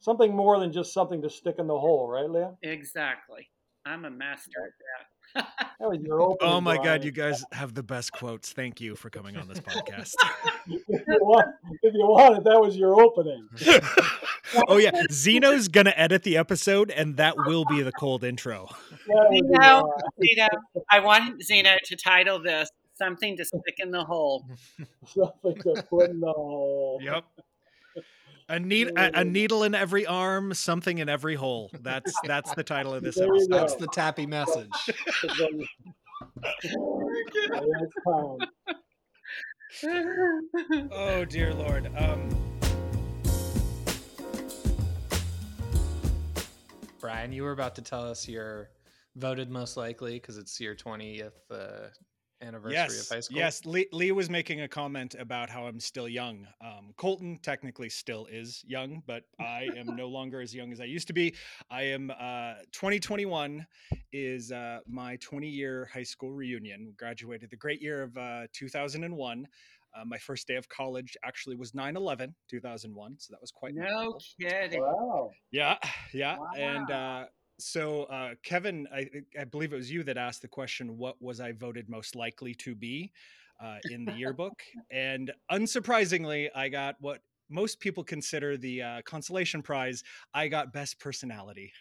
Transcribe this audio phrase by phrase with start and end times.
[0.00, 2.54] something more than just something to stick in the hole, right, Leah?
[2.62, 3.48] Exactly.
[3.88, 5.46] I'm a master at that.
[5.80, 6.52] That was your opening.
[6.52, 8.52] Oh my God, you guys have the best quotes.
[8.52, 10.14] Thank you for coming on this podcast.
[10.66, 11.46] if, you want,
[11.82, 13.48] if you want it, that was your opening.
[14.68, 18.68] oh yeah, Zeno's gonna edit the episode, and that will be the cold intro.
[19.06, 20.48] That Zeno, Zeno,
[20.90, 24.44] I want Zeno to title this "Something to Stick in the Hole."
[25.06, 27.00] something to put in the hole.
[27.02, 27.24] Yep.
[28.50, 31.70] A, need, a, a needle in every arm, something in every hole.
[31.80, 33.50] That's that's the title of this episode.
[33.50, 34.70] That's the tappy message.
[40.90, 41.90] Oh dear lord.
[41.96, 42.28] Um,
[47.00, 48.70] Brian, you were about to tell us your
[49.16, 51.88] voted most likely because it's your 20th uh,
[52.40, 53.36] anniversary yes, of high school.
[53.38, 53.66] yes.
[53.66, 56.46] Lee, Lee was making a comment about how I'm still young.
[56.60, 60.84] Um, Colton technically still is young, but I am no longer as young as I
[60.84, 61.34] used to be.
[61.70, 62.10] I am.
[62.10, 63.66] Uh, 2021
[64.12, 66.94] is uh, my 20 year high school reunion.
[66.96, 69.46] Graduated the great year of uh, 2001.
[69.96, 73.14] Uh, my first day of college actually was 9 11, 2001.
[73.18, 74.22] So that was quite no memorable.
[74.40, 74.82] kidding.
[74.82, 75.30] Wow.
[75.50, 75.76] Yeah,
[76.12, 76.36] yeah.
[76.56, 77.22] And Wow.
[77.22, 77.26] uh,
[77.58, 81.40] so, uh, Kevin, I, I believe it was you that asked the question, what was
[81.40, 83.12] I voted most likely to be
[83.62, 84.54] uh, in the yearbook?
[84.90, 87.20] and unsurprisingly, I got what
[87.50, 90.04] most people consider the uh, consolation prize.
[90.34, 91.72] I got best personality.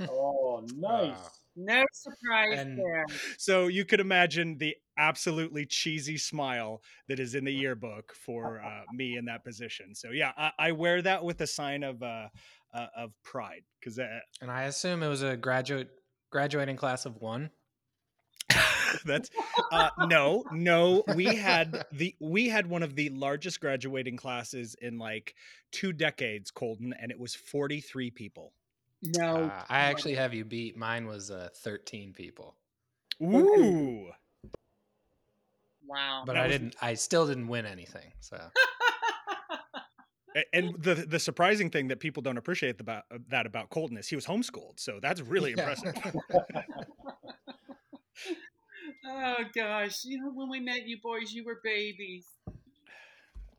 [0.00, 1.10] Oh, nice.
[1.10, 1.30] Wow.
[1.56, 3.06] No surprise And- there.
[3.38, 8.82] So you could imagine the absolutely cheesy smile that is in the yearbook for uh,
[8.92, 9.94] me in that position.
[9.94, 12.28] So yeah, I, I wear that with a sign of uh,
[12.74, 15.88] uh, of pride because uh, And I assume it was a graduate
[16.30, 17.50] graduating class of one.
[19.04, 19.30] That's
[19.72, 21.02] uh, no, no.
[21.14, 25.34] We had the we had one of the largest graduating classes in like
[25.72, 28.52] two decades, Colton, and it was forty three people.
[29.02, 29.44] No.
[29.44, 30.76] Uh, I actually have you beat.
[30.76, 32.54] Mine was uh, 13 people,
[33.22, 34.08] Ooh,
[35.86, 36.22] wow.
[36.26, 36.76] but That I was- didn't.
[36.80, 38.12] I still didn't win anything.
[38.20, 38.50] So A-
[40.52, 44.16] and the the surprising thing that people don't appreciate about that about Colton is he
[44.16, 45.70] was homeschooled, so that's really Yeah.
[45.74, 45.94] impressive.
[49.06, 52.26] oh gosh, you know when we met you boys, you were babies.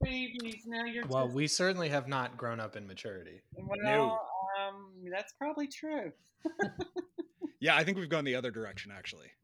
[0.01, 0.63] Babies.
[0.67, 3.41] Now you're well, just we certainly have not grown up in maturity.
[3.55, 4.21] well.
[4.59, 6.11] Um, that's probably true.
[7.59, 9.27] yeah, I think we've gone the other direction actually.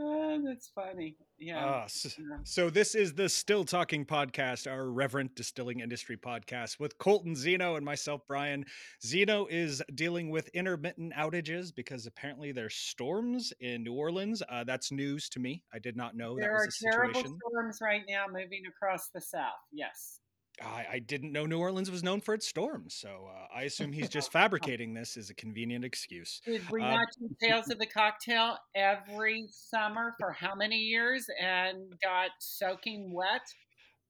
[0.00, 1.16] Oh, that's funny.
[1.38, 1.64] Yeah.
[1.64, 2.36] Ah, s- yeah.
[2.44, 7.76] So this is the Still Talking podcast, our reverent distilling industry podcast with Colton Zeno
[7.76, 8.64] and myself, Brian.
[9.04, 14.42] Zeno is dealing with intermittent outages because apparently there's storms in New Orleans.
[14.48, 15.62] Uh, that's news to me.
[15.74, 17.38] I did not know there that are was a terrible situation.
[17.50, 19.52] storms right now moving across the south.
[19.72, 20.20] Yes.
[20.62, 23.92] I, I didn't know New Orleans was known for its storms, so uh, I assume
[23.92, 26.40] he's just fabricating this as a convenient excuse.
[26.46, 27.08] Did we Uh, not
[27.42, 33.42] Tales of the Cocktail every summer for how many years and got soaking wet?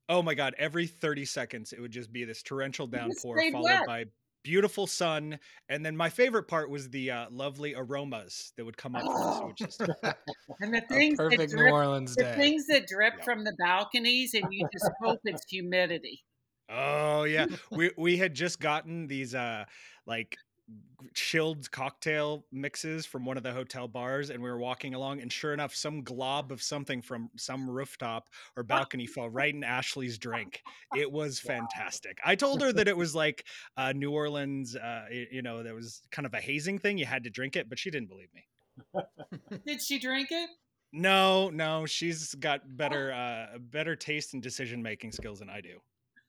[0.09, 0.55] Oh my God!
[0.59, 3.85] Every thirty seconds, it would just be this torrential downpour followed wet.
[3.85, 4.07] by
[4.45, 8.95] beautiful sun, and then my favorite part was the uh, lovely aromas that would come
[8.97, 9.35] up from the.
[10.61, 12.37] And the things that perfect New drip, Orleans the day.
[12.37, 13.25] things that drip Yeah.
[13.25, 16.25] from the balconies, and you just hope it's humidity.
[16.69, 19.65] Oh yeah, we we had just gotten these uh
[20.07, 20.37] like
[21.15, 25.33] chilled cocktail mixes from one of the hotel bars and we were walking along and
[25.33, 30.19] sure enough some glob of something from some rooftop or balcony fell right in Ashley's
[30.19, 30.63] drink.
[30.97, 32.19] It was fantastic.
[32.25, 33.47] I told her that it was like
[33.77, 37.25] uh New Orleans uh you know there was kind of a hazing thing you had
[37.25, 38.47] to drink it but she didn't believe me.
[39.67, 40.51] Did she drink it?
[40.93, 45.81] No, no, she's got better uh better taste and decision making skills than I do.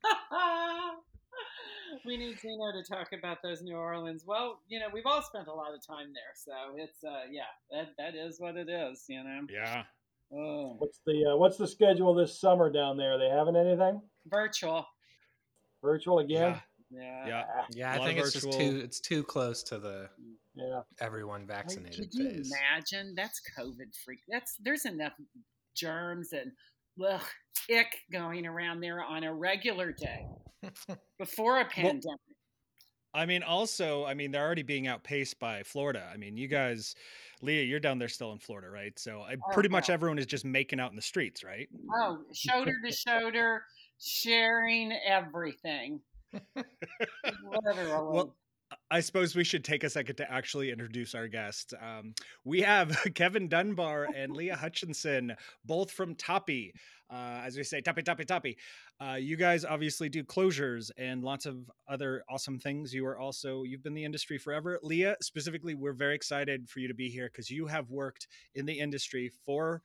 [2.05, 4.23] we need Zeno to talk about those New Orleans.
[4.25, 7.43] Well, you know, we've all spent a lot of time there, so it's uh, yeah,
[7.71, 9.05] that that is what it is.
[9.07, 9.83] You know, Yeah.
[10.33, 13.17] oh, What's the uh, what's the schedule this summer down there?
[13.17, 14.85] They having anything virtual.
[15.81, 16.59] virtual again?
[16.89, 17.27] Yeah.
[17.27, 17.43] Yeah.
[17.57, 18.81] Ah, Yeah, I think of it's just too.
[18.83, 20.09] It's too close to the
[20.55, 20.81] yeah.
[21.01, 22.51] everyone Like, vaccinated could you phase.
[22.51, 23.13] imagine?
[23.15, 24.19] That's COVID freak.
[24.29, 25.13] That's there's enough
[25.75, 26.51] germs and
[27.05, 27.21] ugh,
[27.69, 30.25] ick going around there on a regular day
[31.19, 32.19] before a pandemic.
[33.13, 36.07] I mean, also, I mean, they're already being outpaced by Florida.
[36.13, 36.93] I mean, you guys,
[37.41, 38.97] Leah, you're down there still in Florida, right?
[38.99, 41.67] So I, Oh, pretty much everyone is just making out in the streets, right?
[41.95, 43.63] Oh, shoulder to shoulder,
[43.99, 45.99] sharing everything.
[46.55, 47.89] Literally.
[47.89, 48.35] Well,
[48.91, 51.73] I suppose we should take a second to actually introduce our guests.
[51.81, 55.35] Um, we have Kevin Dunbar and Leah Hutchinson,
[55.65, 56.73] both from Tapi.
[57.09, 58.57] Uh, as we say, Tapi, Tapi, Tapi.
[58.99, 62.93] Uh, you guys obviously do closures and lots of other awesome things.
[62.93, 64.79] You are also you've been in the industry forever.
[64.83, 68.65] Leah, specifically, we're very excited for you to be here because you have worked in
[68.65, 69.81] the industry for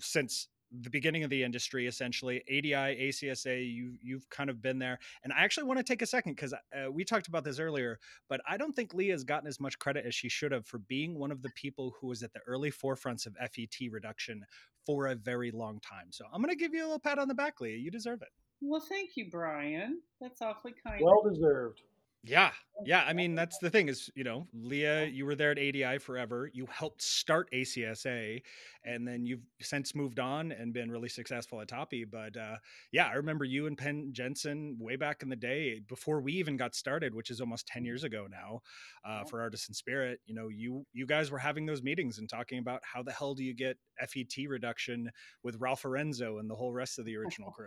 [0.00, 0.48] since
[0.82, 4.98] the beginning of the industry essentially adi acsa you you've kind of been there.
[5.24, 7.98] And i actually want to take a second because uh, we talked about this earlier
[8.28, 10.78] but i don't think leah has gotten as much credit as she should have for
[10.78, 14.44] being one of the people who was at the early forefronts of fet reduction
[14.84, 16.06] for a very long time.
[16.10, 17.76] So i'm going to give you a little pat on the back leah.
[17.76, 18.28] You deserve it.
[18.60, 20.00] Well thank you brian.
[20.20, 21.82] That's awfully kind well deserved
[22.26, 22.50] yeah.
[22.84, 23.04] Yeah.
[23.06, 26.50] I mean, that's the thing is, you know, Leah, you were there at ADI forever.
[26.52, 28.42] You helped start ACSA
[28.84, 32.04] and then you've since moved on and been really successful at Tapi.
[32.04, 32.56] But uh,
[32.92, 36.56] yeah, I remember you and Penn Jensen way back in the day before we even
[36.56, 38.60] got started, which is almost 10 years ago now
[39.04, 40.20] uh, for Artisan Spirit.
[40.26, 43.34] You know, you, you guys were having those meetings and talking about how the hell
[43.34, 45.10] do you get FET reduction
[45.42, 47.66] with Ralph Erenzo and the whole rest of the original crew.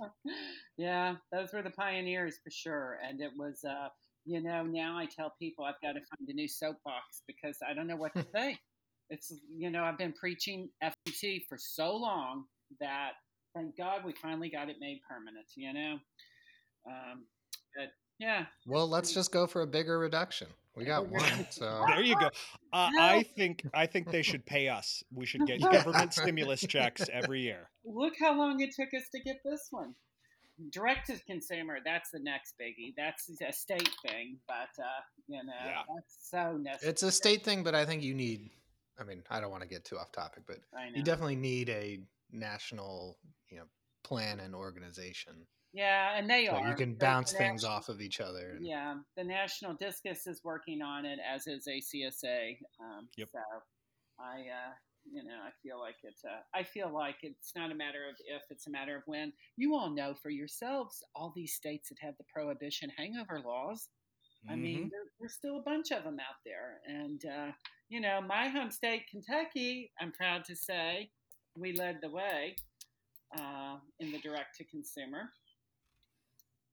[0.78, 2.98] yeah, those were the pioneers for sure.
[3.06, 3.79] And it was, uh,
[4.24, 7.74] you know, now I tell people I've got to find a new soapbox because I
[7.74, 8.58] don't know what to say.
[9.08, 12.44] It's, you know, I've been preaching FET for so long
[12.80, 13.12] that
[13.54, 15.98] thank God we finally got it made permanent, you know?
[16.86, 17.24] Um,
[17.76, 17.88] but
[18.18, 18.44] yeah.
[18.66, 20.46] Well, let's just go for a bigger reduction.
[20.76, 22.30] We got one, so there you go.
[22.72, 23.02] Uh, no.
[23.02, 25.02] I think I think they should pay us.
[25.12, 27.68] We should get government stimulus checks every year.
[27.84, 29.96] Look how long it took us to get this one
[30.70, 32.94] direct to consumer that's the next biggie.
[32.96, 35.82] That's a state thing but uh you know yeah.
[35.94, 38.50] that's so necessary it's a state thing but i think you need
[38.98, 40.58] i mean i don't want to get too off topic but
[40.94, 42.00] you definitely need a
[42.32, 43.18] national
[43.48, 43.64] you know
[44.02, 45.34] plan and organization.
[45.72, 46.68] Yeah and they so are.
[46.68, 48.66] you can bounce things national, off of each other and...
[48.66, 53.28] yeah the national discus is working on it as is acsa um yep.
[53.32, 53.38] so
[54.18, 54.72] i uh
[55.04, 58.16] you know i feel like it's uh, i feel like it's not a matter of
[58.26, 61.98] if it's a matter of when you all know for yourselves all these states that
[62.00, 63.88] have the prohibition hangover laws
[64.44, 64.52] mm-hmm.
[64.52, 64.88] i mean mm-hmm.
[64.90, 67.52] there, there's still a bunch of them out there and uh,
[67.88, 71.08] you know my home state kentucky i'm proud to say
[71.56, 72.54] we led the way
[73.38, 75.30] uh, in the direct to consumer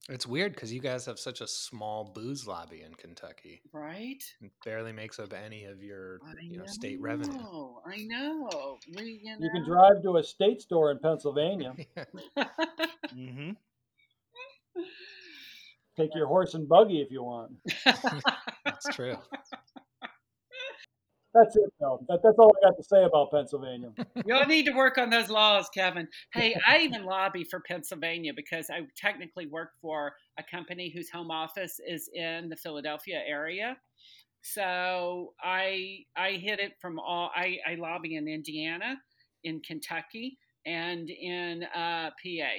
[0.08, 4.22] it's weird because you guys have such a small booze lobby in Kentucky, right?
[4.40, 7.38] It barely makes up any of your you know, know, state revenue.
[7.86, 8.78] I know.
[8.96, 9.44] We, you, know.
[9.44, 11.74] you can drive to a state store in Pennsylvania.
[12.38, 13.50] mm-hmm.
[15.98, 17.52] Take your horse and buggy if you want.
[18.64, 19.16] That's true.
[21.38, 22.04] That's it, though.
[22.08, 23.92] That, that's all I got to say about Pennsylvania.
[24.26, 26.08] You'll need to work on those laws, Kevin.
[26.32, 31.30] Hey, I even lobby for Pennsylvania because I technically work for a company whose home
[31.30, 33.76] office is in the Philadelphia area.
[34.42, 37.30] So I I hit it from all.
[37.34, 38.96] I, I lobby in Indiana,
[39.44, 42.52] in Kentucky, and in uh, PA.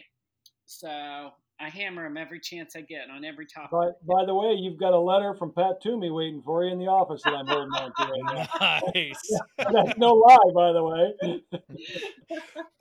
[0.66, 1.32] So
[1.62, 3.72] I hammer them every chance I get on every topic.
[3.72, 6.80] By, by the way, you've got a letter from Pat Toomey waiting for you in
[6.80, 8.80] the office that I'm holding on to right now.
[8.96, 9.40] Nice.
[9.58, 11.44] That's no lie, by the way.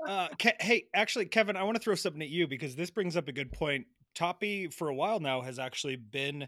[0.08, 3.16] uh, Ke- hey, actually, Kevin, I want to throw something at you because this brings
[3.16, 3.86] up a good point.
[4.14, 6.46] Tapi, for a while now, has actually been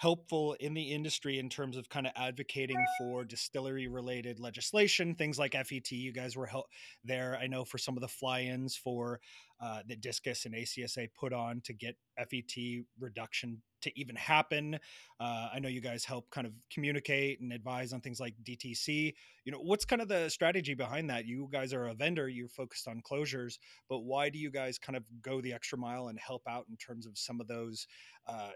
[0.00, 5.38] helpful in the industry in terms of kind of advocating for distillery related legislation things
[5.38, 6.64] like fet you guys were help
[7.04, 7.38] there.
[7.38, 9.20] I know for some of the fly-ins for
[9.62, 14.78] uh, that discus and acsa put on to get fet reduction to even happen
[15.20, 19.12] uh, i know you guys help kind of communicate and advise on things like dtc
[19.44, 21.26] you know what's kind of the strategy behind that?
[21.26, 24.96] You guys are a vendor you're focused on closures but why do you guys kind
[24.96, 27.86] of go the extra mile and help out in terms of some of those
[28.26, 28.50] uh,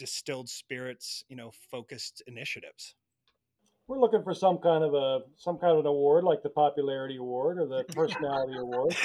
[0.00, 2.94] distilled spirits, you know, focused initiatives?
[3.86, 7.18] We're looking for some kind of a some kind of an award, like the popularity
[7.18, 8.96] award or the personality award.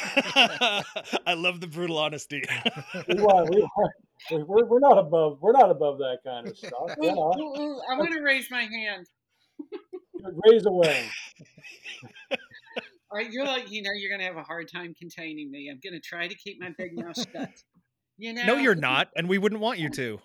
[1.27, 2.43] I love the brutal honesty.
[3.09, 6.71] we want, we want, we're, we're not above we're not above that kind of stuff.
[7.03, 9.07] Ooh, ooh, ooh, I want to raise my hand.
[10.47, 11.09] raise away.
[13.11, 15.69] All right, you're like you know you're gonna have a hard time containing me.
[15.69, 17.49] I'm gonna try to keep my big mouth shut.
[18.17, 20.19] You know, no, you're not, and we wouldn't want you to.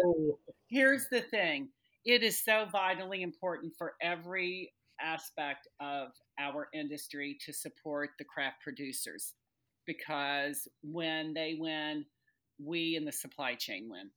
[0.68, 1.68] Here's the thing:
[2.04, 6.08] it is so vitally important for every aspect of
[6.38, 9.34] our industry to support the craft producers,
[9.86, 12.06] because when they win,
[12.62, 14.10] we in the supply chain win.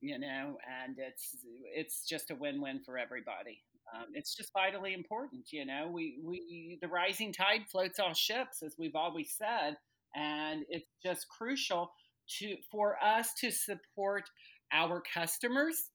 [0.00, 1.36] You know, and it's
[1.74, 3.62] it's just a win-win for everybody.
[3.94, 5.52] Um, it's just vitally important.
[5.52, 9.76] You know, we we the rising tide floats all ships, as we've always said,
[10.14, 11.92] and it's just crucial
[12.38, 14.24] to for us to support
[14.72, 15.90] our customers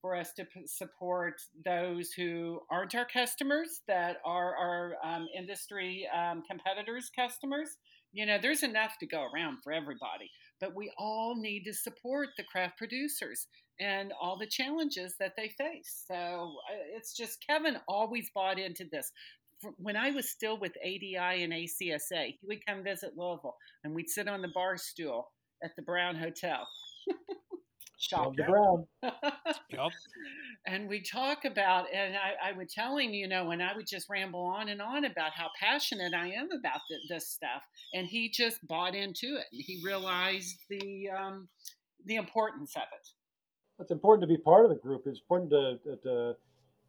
[0.00, 6.08] for us to p- support those who aren't our customers, that are our um, industry
[6.16, 7.76] um, competitors' customers.
[8.12, 10.30] You know, there's enough to go around for everybody,
[10.60, 13.46] but we all need to support the craft producers
[13.78, 16.04] and all the challenges that they face.
[16.08, 19.12] So uh, it's just Kevin always bought into this.
[19.76, 24.08] When I was still with ADI and ACSA, he would come visit Louisville and we'd
[24.08, 25.28] sit on the bar stool
[25.62, 26.66] at the Brown Hotel.
[27.98, 28.86] Shop the Brown.
[29.70, 29.90] yep.
[30.66, 33.86] And we talk about, and I, I, would tell him, you know, and I would
[33.86, 37.62] just ramble on and on about how passionate I am about the, this stuff,
[37.92, 39.46] and he just bought into it.
[39.50, 41.48] He realized the um,
[42.06, 43.08] the importance of it.
[43.80, 45.02] It's important to be part of the group.
[45.04, 46.36] It's important to, to, to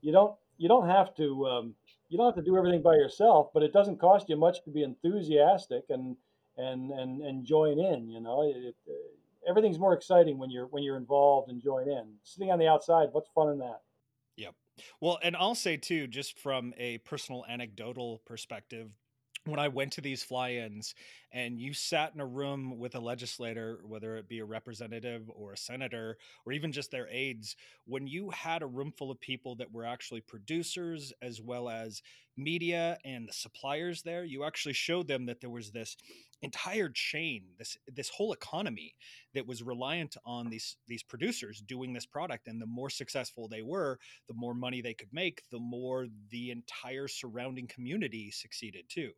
[0.01, 1.75] you don't you don't have to um,
[2.09, 4.69] you don't have to do everything by yourself, but it doesn't cost you much to
[4.69, 6.15] be enthusiastic and
[6.61, 8.09] and and and join in.
[8.09, 11.89] You know, it, it, uh, everything's more exciting when you're when you're involved and join
[11.89, 12.13] in.
[12.23, 13.81] Sitting on the outside, what's fun in that?
[14.37, 14.55] Yep.
[14.99, 18.91] Well, and I'll say too, just from a personal anecdotal perspective,
[19.45, 20.95] when I went to these fly-ins
[21.31, 25.53] and you sat in a room with a legislator, whether it be a representative or
[25.53, 29.55] a senator or even just their aides, when you had a room full of people
[29.55, 32.01] that were actually producers as well as
[32.37, 35.95] media and the suppliers there, you actually showed them that there was this
[36.41, 38.95] entire chain, this this whole economy
[39.33, 42.47] that was reliant on these these producers doing this product.
[42.47, 46.51] And the more successful they were, the more money they could make, the more the
[46.51, 49.11] entire surrounding community succeeded too.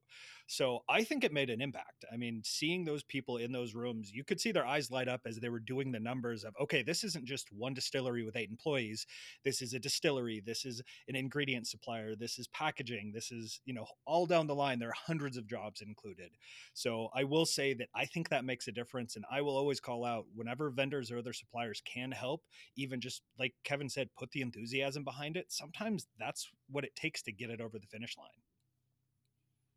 [0.48, 2.03] So I think it made an impact.
[2.12, 5.22] I mean, seeing those people in those rooms, you could see their eyes light up
[5.26, 8.50] as they were doing the numbers of, okay, this isn't just one distillery with eight
[8.50, 9.06] employees.
[9.44, 10.42] This is a distillery.
[10.46, 12.16] This is an ingredient supplier.
[12.16, 13.12] This is packaging.
[13.14, 16.32] This is, you know, all down the line, there are hundreds of jobs included.
[16.74, 19.16] So I will say that I think that makes a difference.
[19.16, 22.44] And I will always call out whenever vendors or other suppliers can help,
[22.76, 25.52] even just like Kevin said, put the enthusiasm behind it.
[25.52, 28.28] Sometimes that's what it takes to get it over the finish line.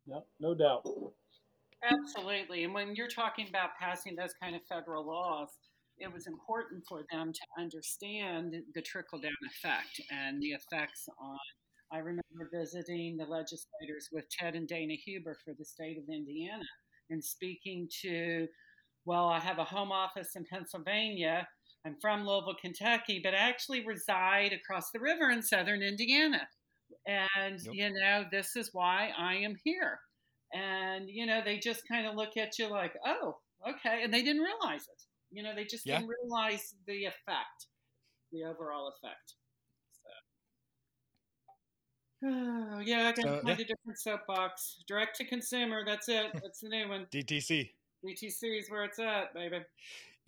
[0.07, 0.87] No, no doubt.
[1.83, 2.63] Absolutely.
[2.63, 5.49] And when you're talking about passing those kind of federal laws,
[5.99, 11.37] it was important for them to understand the trickle down effect and the effects on.
[11.91, 16.63] I remember visiting the legislators with Ted and Dana Huber for the state of Indiana
[17.09, 18.47] and speaking to,
[19.05, 21.47] well, I have a home office in Pennsylvania.
[21.85, 26.47] I'm from Louisville, Kentucky, but I actually reside across the river in southern Indiana.
[27.07, 27.73] And, yep.
[27.73, 29.99] you know, this is why I am here.
[30.53, 33.37] And, you know, they just kind of look at you like, oh,
[33.67, 34.01] okay.
[34.03, 35.03] And they didn't realize it.
[35.31, 35.99] You know, they just yeah.
[35.99, 37.67] didn't realize the effect,
[38.31, 39.33] the overall effect.
[42.21, 42.27] So.
[42.27, 43.65] Oh, yeah, I got so, find yeah.
[43.65, 44.83] a different soapbox.
[44.87, 45.83] Direct to consumer.
[45.85, 46.27] That's it.
[46.33, 47.07] That's the new one.
[47.11, 47.71] DTC.
[48.05, 49.59] DTC is where it's at, baby.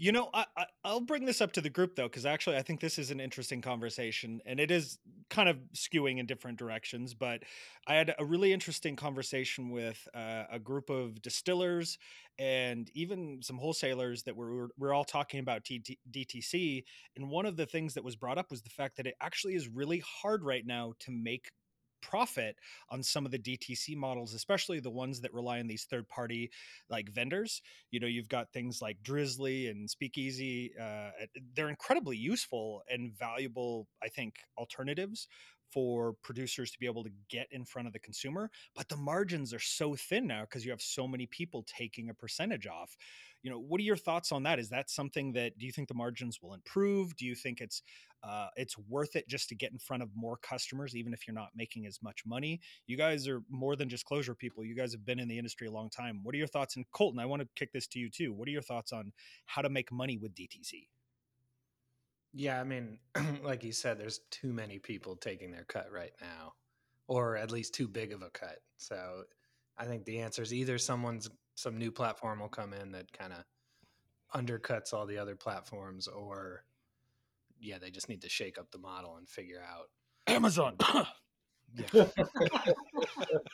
[0.01, 0.45] You know, I,
[0.85, 3.11] I will bring this up to the group though, because actually I think this is
[3.11, 4.97] an interesting conversation, and it is
[5.29, 7.13] kind of skewing in different directions.
[7.13, 7.43] But
[7.85, 11.97] I had a really interesting conversation with uh, a group of distillers
[12.39, 16.85] and even some wholesalers that were we're all talking about DTC.
[17.17, 19.55] And one of the things that was brought up was the fact that it actually
[19.55, 21.51] is really hard right now to make
[22.01, 22.55] profit
[22.89, 26.51] on some of the DTC models, especially the ones that rely on these third party
[26.89, 27.61] like vendors.
[27.91, 30.71] You know, you've got things like Drizly and Speakeasy.
[30.79, 31.11] Uh,
[31.55, 35.27] they're incredibly useful and valuable, I think, alternatives
[35.71, 39.53] for producers to be able to get in front of the consumer but the margins
[39.53, 42.95] are so thin now because you have so many people taking a percentage off
[43.41, 45.87] you know what are your thoughts on that is that something that do you think
[45.87, 47.81] the margins will improve do you think it's
[48.23, 51.33] uh, it's worth it just to get in front of more customers, even if you're
[51.33, 52.59] not making as much money.
[52.85, 54.65] You guys are more than just closure people.
[54.65, 56.19] You guys have been in the industry a long time.
[56.23, 56.75] What are your thoughts?
[56.75, 58.33] And Colton, I want to kick this to you too.
[58.33, 59.11] What are your thoughts on
[59.45, 60.87] how to make money with DTC?
[62.33, 62.99] Yeah, I mean,
[63.43, 66.53] like you said, there's too many people taking their cut right now,
[67.07, 68.61] or at least too big of a cut.
[68.77, 69.23] So
[69.77, 73.33] I think the answer is either someone's some new platform will come in that kind
[73.33, 73.43] of
[74.33, 76.63] undercuts all the other platforms, or
[77.59, 79.89] yeah, they just need to shake up the model and figure out
[80.27, 80.75] Amazon.
[81.93, 82.05] yeah.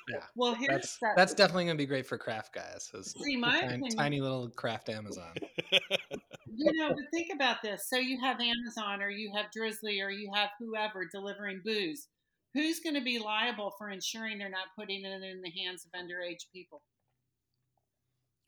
[0.09, 0.19] yeah.
[0.35, 1.13] Well, here's that's, that.
[1.15, 2.91] that's definitely going to be great for craft guys.
[3.01, 5.33] See, my tiny, opinion, tiny little craft Amazon.
[6.57, 7.87] you know, but think about this.
[7.89, 12.07] So you have Amazon, or you have Drizly, or you have whoever delivering booze.
[12.53, 15.99] Who's going to be liable for ensuring they're not putting it in the hands of
[15.99, 16.81] underage people?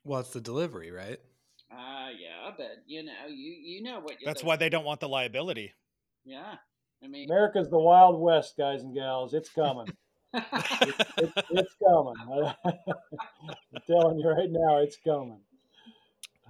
[0.03, 1.19] Well, it's the delivery, right?
[1.69, 4.15] Uh yeah, but you know, you you know what.
[4.23, 5.73] That's why they don't want the liability.
[6.23, 6.55] Yeah,
[7.03, 9.33] I mean, America's the Wild West, guys and gals.
[9.33, 9.87] It's coming.
[10.33, 12.13] it's, it's, it's, coming.
[12.65, 15.39] I'm telling you right now, it's coming.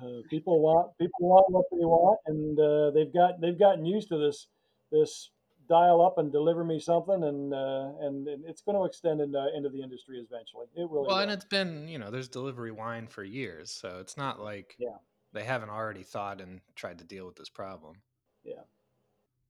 [0.02, 4.10] Uh, people want people want what they want, and uh, they've got they've gotten used
[4.10, 4.48] to this
[4.92, 5.32] this
[5.68, 9.44] dial up and deliver me something, and uh, and, and it's going to extend into
[9.56, 10.68] into the industry eventually.
[10.76, 11.08] It really.
[11.08, 11.18] Well, will.
[11.18, 14.98] and it's been you know there's delivery wine for years, so it's not like Yeah.
[15.34, 17.96] they haven't already thought and tried to deal with this problem.
[18.44, 18.62] Yeah.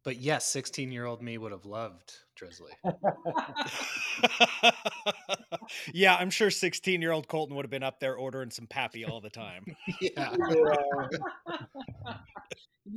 [0.04, 2.72] But yes, 16 year old me would have loved Drizly.
[5.93, 9.05] yeah, I'm sure 16 year old Colton would have been up there ordering some Pappy
[9.05, 9.63] all the time.
[10.01, 10.36] yeah.
[10.50, 11.07] yeah.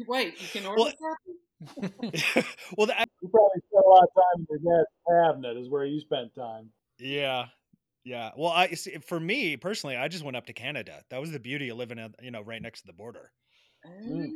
[0.06, 1.16] Wait, you can order Well- that?
[2.78, 5.84] well, the, You probably spent a lot of time in your dad's cabinet, is where
[5.84, 6.70] you spent time.
[6.99, 7.46] yeah,
[8.04, 8.30] yeah.
[8.34, 11.02] Well, I see, for me personally, I just went up to Canada.
[11.10, 13.30] That was the beauty of living, at, you know, right next to the border.
[13.87, 14.32] Ooh.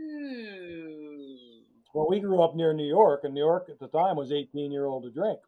[1.94, 4.70] Well, we grew up near New York, and New York at the time was 18
[4.72, 5.38] year old to drink.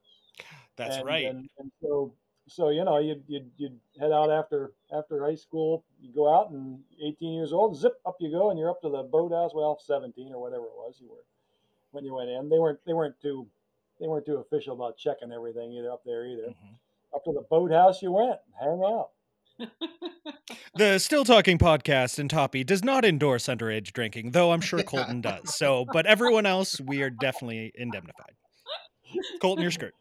[0.76, 1.26] That's and, right.
[1.26, 2.14] And, and so,
[2.48, 5.84] so you know, you'd, you'd you'd head out after after high school.
[6.00, 8.88] You go out, and 18 years old, zip up you go, and you're up to
[8.88, 9.52] the boathouse.
[9.54, 11.24] Well, 17 or whatever it was you were
[11.90, 12.48] when you went in.
[12.48, 13.46] They weren't they weren't too
[14.00, 16.48] they weren't too official about checking everything either up there either.
[16.48, 16.78] Mhm.
[17.14, 19.10] Up to the boathouse you went, hang out.
[20.74, 25.22] The Still Talking podcast and Tapi does not endorse underage drinking, though I'm sure Colton
[25.22, 25.40] does.
[25.56, 28.34] So, but everyone else, we are definitely indemnified.
[29.40, 29.94] Colton, your skirt.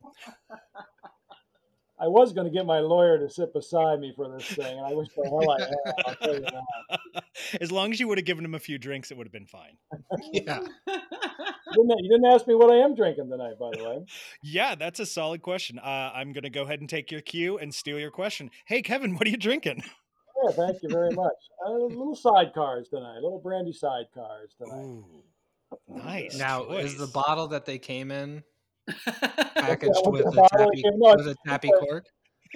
[1.98, 4.86] I was going to get my lawyer to sit beside me for this thing, and
[4.86, 6.06] I wish the hell I had.
[6.06, 7.24] I'll tell you that.
[7.62, 9.46] as long as you would have given him a few drinks, it would have been
[9.46, 9.78] fine.
[10.34, 10.60] yeah.
[10.88, 14.06] You didn't, you didn't ask me what I am drinking tonight, by the way.
[14.44, 15.80] Yeah, that's a solid question.
[15.80, 18.52] Uh, I'm going to go ahead and take your cue and steal your question.
[18.66, 19.84] Hey, Kevin, what are you drinking?
[20.44, 21.34] Yeah, thank you very much.
[21.66, 24.84] Uh, little sidecars tonight, little brandy sidecars tonight.
[24.84, 25.24] Ooh,
[25.88, 26.38] nice.
[26.38, 28.55] Now, is the bottle that they came in Yeah,
[29.56, 32.06] packaged with with a tappy, no, with a tappy it's- cork?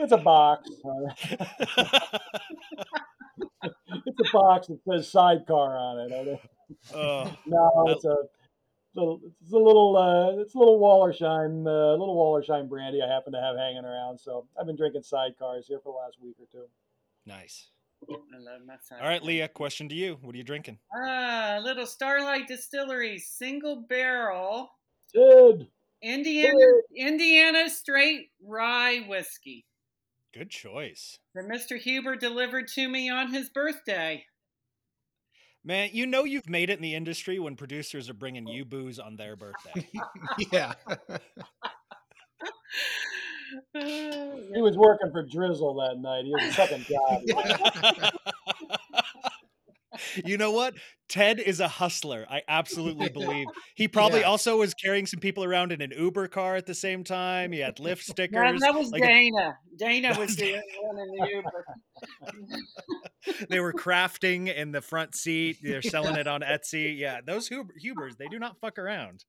[0.02, 0.70] It's a box.
[0.86, 1.14] uh,
[3.64, 6.40] it's a box that says sidecar on it.
[6.94, 8.16] Oh, No, it's a
[8.96, 13.34] little, it's a little, uh, it's a little Wollersheim, uh, little Wollersheim brandy I happen
[13.34, 14.20] to have hanging around.
[14.20, 16.66] So I've been drinking sidecars here for the last week or two.
[17.26, 17.68] nice.
[18.10, 19.02] I love my side.
[19.02, 20.18] All right, Leah, question to you.
[20.22, 20.80] What are you drinking?
[20.96, 24.70] Ah, little Starlight Distillery single barrel
[25.14, 25.68] Ted,
[26.02, 26.66] Indiana
[26.96, 29.66] Indiana straight rye whiskey
[30.34, 31.20] Good choice.
[31.34, 31.78] that Mr.
[31.78, 34.26] Huber delivered to me on his birthday.
[35.64, 38.52] Man, you know you've made it in the industry when producers are bringing oh.
[38.52, 39.88] you booze on their birthday.
[40.52, 40.74] yeah.
[43.74, 46.26] he was working for Drizly that night.
[46.26, 47.22] He was a second job.
[50.26, 50.74] You know what?
[51.08, 52.26] Ted is a hustler.
[52.30, 53.48] I absolutely believe.
[53.76, 54.28] He probably Yeah.
[54.28, 57.52] also was carrying some people around in an Uber car at the same time.
[57.52, 58.62] He had Lyft No, stickers.
[58.62, 59.58] that was like a- Dana.
[59.78, 61.66] Dana was was the one in the Uber.
[63.50, 65.58] they were crafting in the front seat.
[65.64, 66.98] They're selling it on Etsy.
[66.98, 67.48] Yeah, those
[67.80, 69.24] Hubers, they do not fuck around.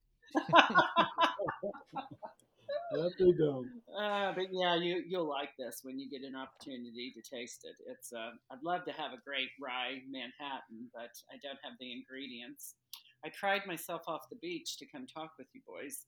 [2.92, 3.64] Yes, they do.
[3.96, 7.76] Uh, but yeah, you you'll like this when you get an opportunity to taste it.
[7.90, 11.92] It's uh, I'd love to have a great rye Manhattan, but I don't have the
[11.92, 12.74] ingredients.
[13.24, 16.04] I cried myself off the beach to come talk with you boys.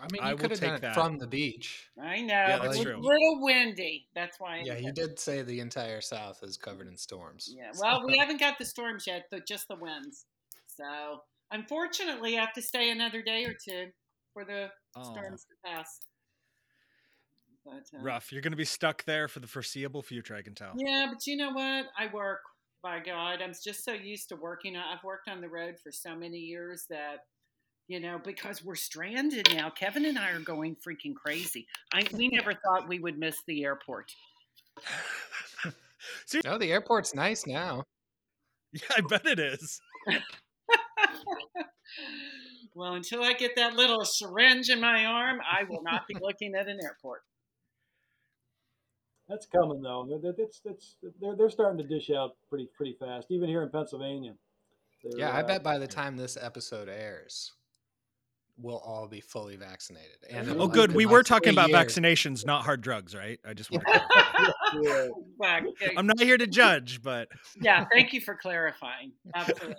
[0.00, 0.94] I mean, I you will could have done take it that.
[0.94, 1.88] from the beach.
[2.00, 2.96] I know Yeah, that's was true.
[2.96, 4.08] a little windy.
[4.14, 4.58] That's why.
[4.58, 7.52] I Yeah, you didn't- did say the entire South is covered in storms.
[7.54, 7.70] Yeah.
[7.78, 10.26] Well, we haven't got the storms yet, but just the winds.
[10.66, 13.88] So unfortunately, I have to stay another day or two
[14.32, 16.00] for the Oh, storms to pass.
[17.64, 18.32] But, uh, rough.
[18.32, 20.72] You're going to be stuck there for the foreseeable future, I can tell.
[20.76, 21.86] Yeah, but you know what?
[21.96, 22.40] I work
[22.82, 23.40] by God.
[23.40, 24.76] I'm just so used to working.
[24.76, 27.18] I've worked on the road for so many years that,
[27.86, 29.70] you know, because we're stranded now.
[29.70, 31.66] Kevin and I are going freaking crazy.
[31.94, 34.12] I, we never thought we would miss the airport.
[36.44, 37.84] No, the airport's nice now.
[38.72, 39.80] Yeah, I bet it is.
[42.74, 46.54] well, until I get that little syringe in my arm, I will not be looking
[46.54, 47.22] at an airport.
[49.28, 50.06] That's coming though.
[50.10, 53.62] That- that- It's, it's, they're, they're starting to dish out pretty pretty fast, even here
[53.62, 54.34] in Pennsylvania.
[55.02, 57.52] They're, Yeah, I uh, bet by the time this episode airs,
[58.58, 60.18] we'll all be fully vaccinated.
[60.28, 60.92] And Oh, it'll be good.
[60.94, 61.80] We like were talking about years.
[61.96, 63.40] vaccinations, not hard drugs, right?
[63.46, 65.08] I just want to yeah.
[65.40, 65.96] Exactly.
[65.96, 67.28] I'm not here to judge, but
[67.60, 69.12] yeah, thank you for clarifying.
[69.34, 69.76] Absolutely.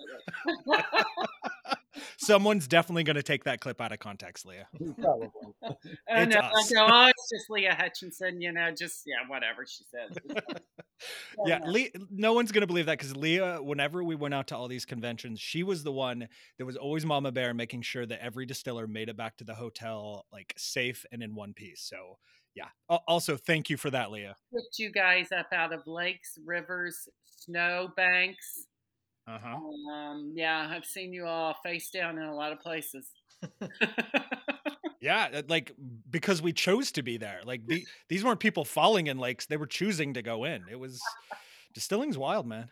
[2.18, 4.68] Someone's definitely going to take that clip out of context, Leah.
[5.00, 5.30] Probably.
[5.64, 5.76] Oh,
[6.08, 6.74] It's no, us.
[6.78, 10.18] I oh, it's just Leah Hutchinson, you know, just, yeah, whatever she says.
[11.46, 11.72] Yeah, no.
[11.72, 14.86] Le- no one's gonna believe that because Leah, whenever we went out to all these
[14.86, 18.88] conventions, she was the one that was always Mama Bear, making sure that every distiller
[18.88, 21.82] made it back to the hotel like safe and in one piece.
[21.82, 22.20] So
[22.56, 22.68] yeah.
[23.08, 24.36] Also, thank you for that, Leah.
[24.54, 28.68] Picked you guys up out of lakes, rivers, snow banks,
[29.28, 29.92] Uh huh.
[29.92, 33.08] Um, yeah, I've seen you all face down in a lot of places.
[35.04, 35.74] Yeah, like
[36.10, 37.42] because we chose to be there.
[37.44, 40.64] Like the, these weren't people falling in lakes; they were choosing to go in.
[40.72, 41.02] It was
[41.74, 42.70] distilling's wild, man.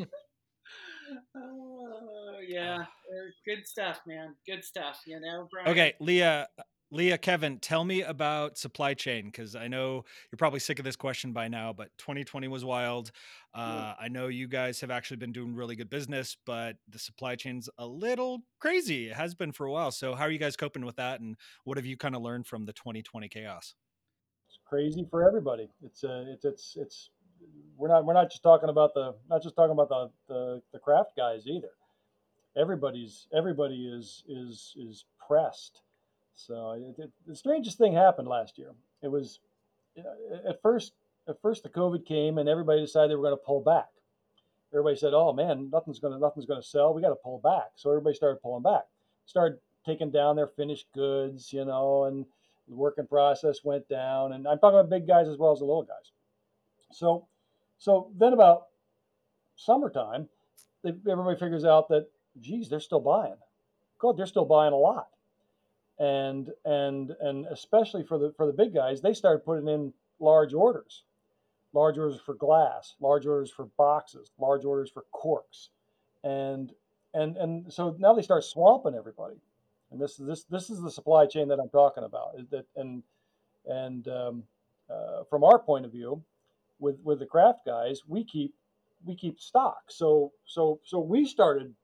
[1.36, 4.34] oh yeah, uh, good stuff, man.
[4.46, 5.02] Good stuff.
[5.06, 5.68] You know, Brian.
[5.68, 6.48] Okay, Leah,
[6.92, 10.94] Leah, Kevin, tell me about supply chain because I know you're probably sick of this
[10.94, 13.10] question by now, but 2020 was wild.
[13.52, 17.34] Uh, I know you guys have actually been doing really good business, but the supply
[17.34, 19.08] chain's a little crazy.
[19.08, 19.90] It has been for a while.
[19.90, 22.46] So, how are you guys coping with that, and what have you kind of learned
[22.46, 23.74] from the 2020 chaos?
[24.48, 25.68] It's crazy for everybody.
[25.82, 27.10] It's uh, it's it's it's
[27.76, 30.78] we're not we're not just talking about the not just talking about the the, the
[30.78, 31.72] craft guys either.
[32.56, 35.82] Everybody's everybody is is is pressed
[36.36, 38.72] so it, it, the strangest thing happened last year.
[39.02, 39.40] It was
[39.98, 40.92] uh, at first
[41.26, 43.88] at first the COVID came and everybody decided they were going to pull back.
[44.72, 46.92] Everybody said, "Oh man, nothing's going to nothing's going to sell.
[46.92, 48.82] We got to pull back." So everybody started pulling back.
[49.24, 52.26] Started taking down their finished goods, you know, and
[52.68, 54.32] the working process went down.
[54.32, 56.12] And I'm talking about big guys as well as the little guys.
[56.92, 57.26] So
[57.78, 58.66] so then about
[59.56, 60.28] summertime,
[60.82, 62.08] they, everybody figures out that,
[62.40, 63.36] geez, they're still buying.
[63.98, 65.08] God, they're still buying a lot
[65.98, 70.52] and and and especially for the for the big guys, they started putting in large
[70.52, 71.04] orders,
[71.72, 75.70] large orders for glass, large orders for boxes, large orders for corks,
[76.22, 76.72] and
[77.14, 79.36] and and so now they start swamping everybody,
[79.90, 82.36] and this this this is the supply chain that I'm talking about.
[82.50, 83.02] That and
[83.64, 84.42] and um,
[84.90, 86.22] uh, from our point of view,
[86.78, 88.54] with with the craft guys, we keep
[89.06, 89.84] we keep stock.
[89.88, 91.74] So so so we started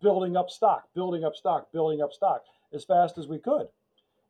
[0.00, 3.68] building up stock, building up stock, building up stock as fast as we could,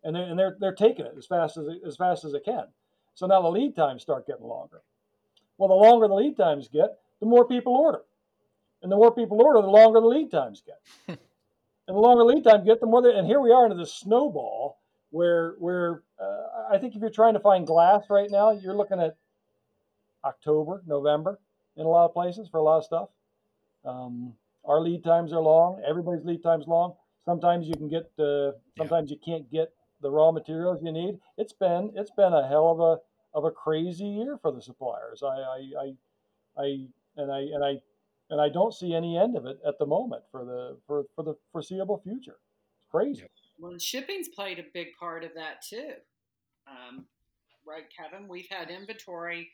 [0.02, 2.64] and they're and they're, they're taking it as fast as as fast as they can.
[3.14, 4.83] So now the lead times start getting longer.
[5.59, 8.02] Well, the longer the lead times get, the more people order,
[8.83, 10.80] and the more people order, the longer the lead times get.
[11.09, 13.94] and the longer lead time get, the more they, and here we are into this
[13.94, 14.78] snowball
[15.11, 19.00] where where uh, I think if you're trying to find glass right now, you're looking
[19.00, 19.16] at
[20.24, 21.38] October, November
[21.76, 23.09] in a lot of places for a lot of stuff.
[23.85, 25.83] Um, our lead times are long.
[25.87, 26.94] Everybody's lead times long.
[27.24, 29.16] Sometimes you can get, uh, sometimes yeah.
[29.16, 31.18] you can't get the raw materials you need.
[31.38, 32.98] It's been it's been a hell of a
[33.37, 35.22] of a crazy year for the suppliers.
[35.22, 37.80] I I, I, I and I and I
[38.30, 41.24] and I don't see any end of it at the moment for the for, for
[41.24, 42.37] the foreseeable future.
[42.78, 43.24] It's crazy.
[43.58, 45.92] Well, shipping's played a big part of that too.
[46.66, 47.06] Um,
[47.66, 48.28] right, Kevin?
[48.28, 49.50] We've had inventory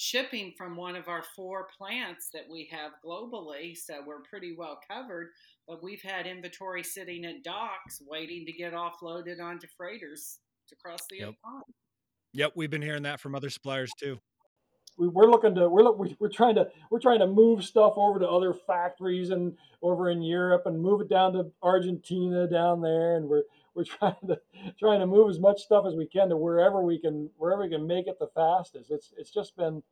[0.00, 4.80] shipping from one of our four plants that we have globally, so we're pretty well
[4.90, 5.28] covered.
[5.68, 11.00] But we've had inventory sitting at docks waiting to get offloaded onto freighters to cross
[11.10, 11.34] the yep.
[11.44, 11.64] pond.
[12.32, 14.18] Yep, we've been hearing that from other suppliers too.
[14.96, 18.28] We, we're looking to we're we're trying to we're trying to move stuff over to
[18.28, 23.28] other factories and over in Europe and move it down to Argentina down there, and
[23.28, 23.42] we're
[23.74, 24.40] we're trying to
[24.78, 27.70] trying to move as much stuff as we can to wherever we can wherever we
[27.70, 28.90] can make it the fastest.
[28.90, 29.82] It's it's just been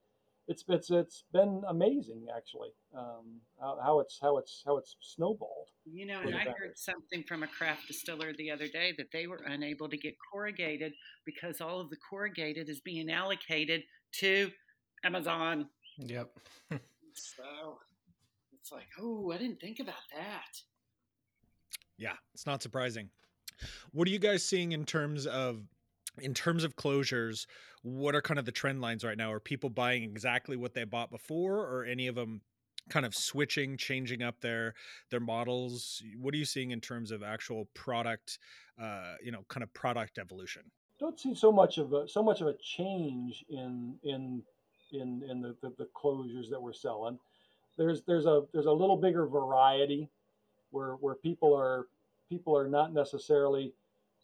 [0.49, 5.69] it's it's it's been amazing actually um, how, how, it's how it's how it's snowballed.
[5.85, 9.27] You know, and I heard something from a craft distiller the other day that they
[9.27, 13.83] were unable to get corrugated because all of the corrugated is being allocated
[14.21, 14.51] to
[15.05, 15.69] Amazon.
[15.99, 16.31] Yep.
[17.13, 17.79] so
[18.59, 20.63] it's like, oh, I didn't think about that.
[21.99, 23.11] Yeah, it's not surprising.
[23.93, 25.63] What are you guys seeing in terms of
[26.21, 27.47] in terms of closures?
[27.83, 29.33] What are kind of the trend lines right now?
[29.33, 32.41] Are people buying exactly what they bought before, or any of them
[32.89, 34.75] kind of switching, changing up their
[35.11, 36.03] their models?
[36.19, 38.39] What are you seeing in terms of actual product,
[38.81, 40.63] uh, you know, kind of product evolution?
[40.99, 44.43] Don't see so much of a so much of a change in in
[44.93, 47.19] in in the, the, the closures that we're selling.
[47.77, 50.11] There's there's a there's a little bigger variety
[50.71, 51.87] where where people are
[52.29, 53.73] people are not necessarily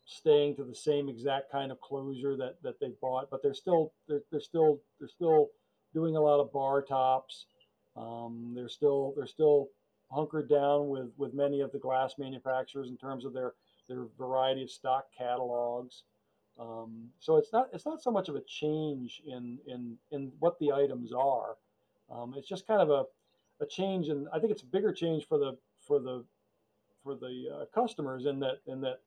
[0.07, 3.93] staying to the same exact kind of closure that, that they bought, but they're still
[4.09, 5.51] they're, they're still they're still
[5.95, 7.47] doing a lot of bar tops.
[7.97, 9.69] Um, they're still they're still
[10.11, 13.55] hunkered down with with many of the glass manufacturers in terms of their
[13.89, 16.03] their variety of stock catalogs.
[16.59, 20.59] Um, so it's not it's not so much of a change in in in what
[20.59, 21.57] the items are.
[22.11, 23.05] Um, it's just kind of a
[23.61, 26.25] a change, and I think it's a bigger change for the for the
[27.05, 29.01] for the uh, customers in that in that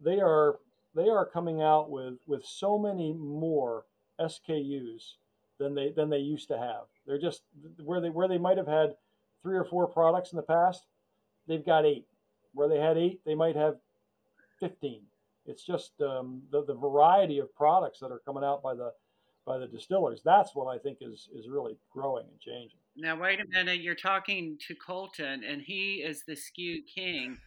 [0.00, 0.56] they are
[0.94, 3.84] they are coming out with with so many more
[4.20, 5.12] SKUs
[5.58, 6.86] than they than they used to have.
[7.06, 7.42] They're just
[7.84, 8.96] where they where they might have had
[9.42, 10.84] three or four products in the past,
[11.46, 12.06] they've got eight.
[12.54, 13.76] Where they had eight, they might have
[14.58, 15.02] fifteen.
[15.46, 18.92] It's just um, the the variety of products that are coming out by the
[19.46, 20.20] by the distillers.
[20.24, 22.78] That's what I think is is really growing and changing.
[22.96, 27.38] Now wait a minute, you're talking to Colton, and he is the SKU king.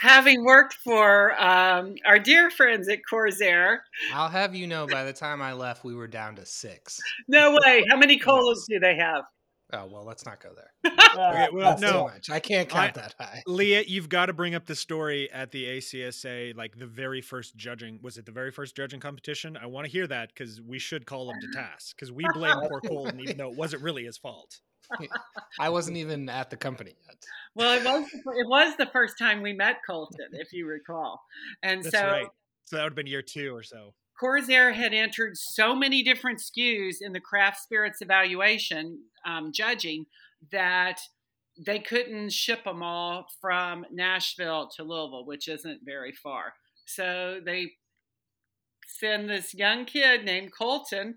[0.00, 3.84] Having worked for um, our dear friends at Corsair.
[4.12, 6.98] I'll have you know, by the time I left, we were down to six.
[7.28, 7.84] No way.
[7.90, 9.24] How many colas do they have?
[9.72, 10.92] Oh well, let's not go there.
[11.10, 12.04] Okay, well, uh, That's too no.
[12.04, 12.30] much.
[12.30, 13.42] I can't count that high.
[13.44, 17.56] Leah, you've got to bring up the story at the ACSA, like the very first
[17.56, 17.98] judging.
[18.00, 19.56] Was it the very first judging competition?
[19.56, 22.54] I want to hear that because we should call him to task because we blame
[22.68, 24.60] poor Colton, even though it wasn't really his fault.
[25.58, 27.16] I wasn't even at the company yet.
[27.56, 31.20] Well, it was it was the first time we met Colton, if you recall,
[31.62, 32.28] and That's so right.
[32.66, 33.94] So that would have been year two or so.
[34.20, 40.04] Corsair had entered so many different SKUs in the craft spirits evaluation um, judging
[40.52, 41.00] that
[41.64, 46.52] they couldn't ship them all from Nashville to Louisville, which isn't very far.
[46.84, 47.72] So they
[48.86, 51.14] send this young kid named Colton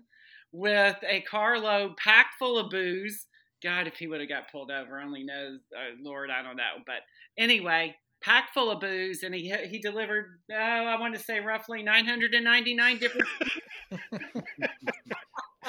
[0.50, 3.26] with a carload packed full of booze.
[3.62, 6.82] God, if he would have got pulled over, only knows, uh, Lord, I don't know.
[6.86, 7.02] But
[7.36, 11.82] anyway, packed full of booze, and he he delivered, oh, I want to say roughly
[11.82, 13.28] 999 different.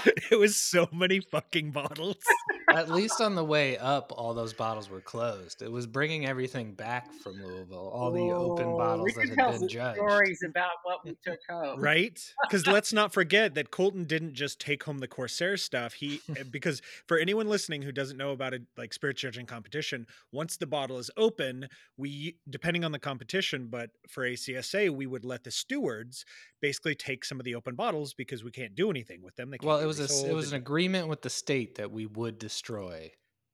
[0.31, 2.17] it was so many fucking bottles.
[2.69, 5.61] At least on the way up, all those bottles were closed.
[5.61, 9.37] It was bringing everything back from Louisville, all the open bottles we that could had
[9.37, 9.97] tell been judged.
[9.97, 11.79] stories about what we took home.
[11.79, 16.19] right because let's not forget that colton didn't just take home the corsair stuff he
[16.37, 20.57] eh, because for anyone listening who doesn't know about a like spirit judging competition once
[20.57, 25.43] the bottle is open we depending on the competition but for acsa we would let
[25.43, 26.25] the stewards
[26.61, 29.57] basically take some of the open bottles because we can't do anything with them they
[29.57, 32.05] can't Well, it was a, s- it was an agreement with the state that we
[32.05, 33.11] would destroy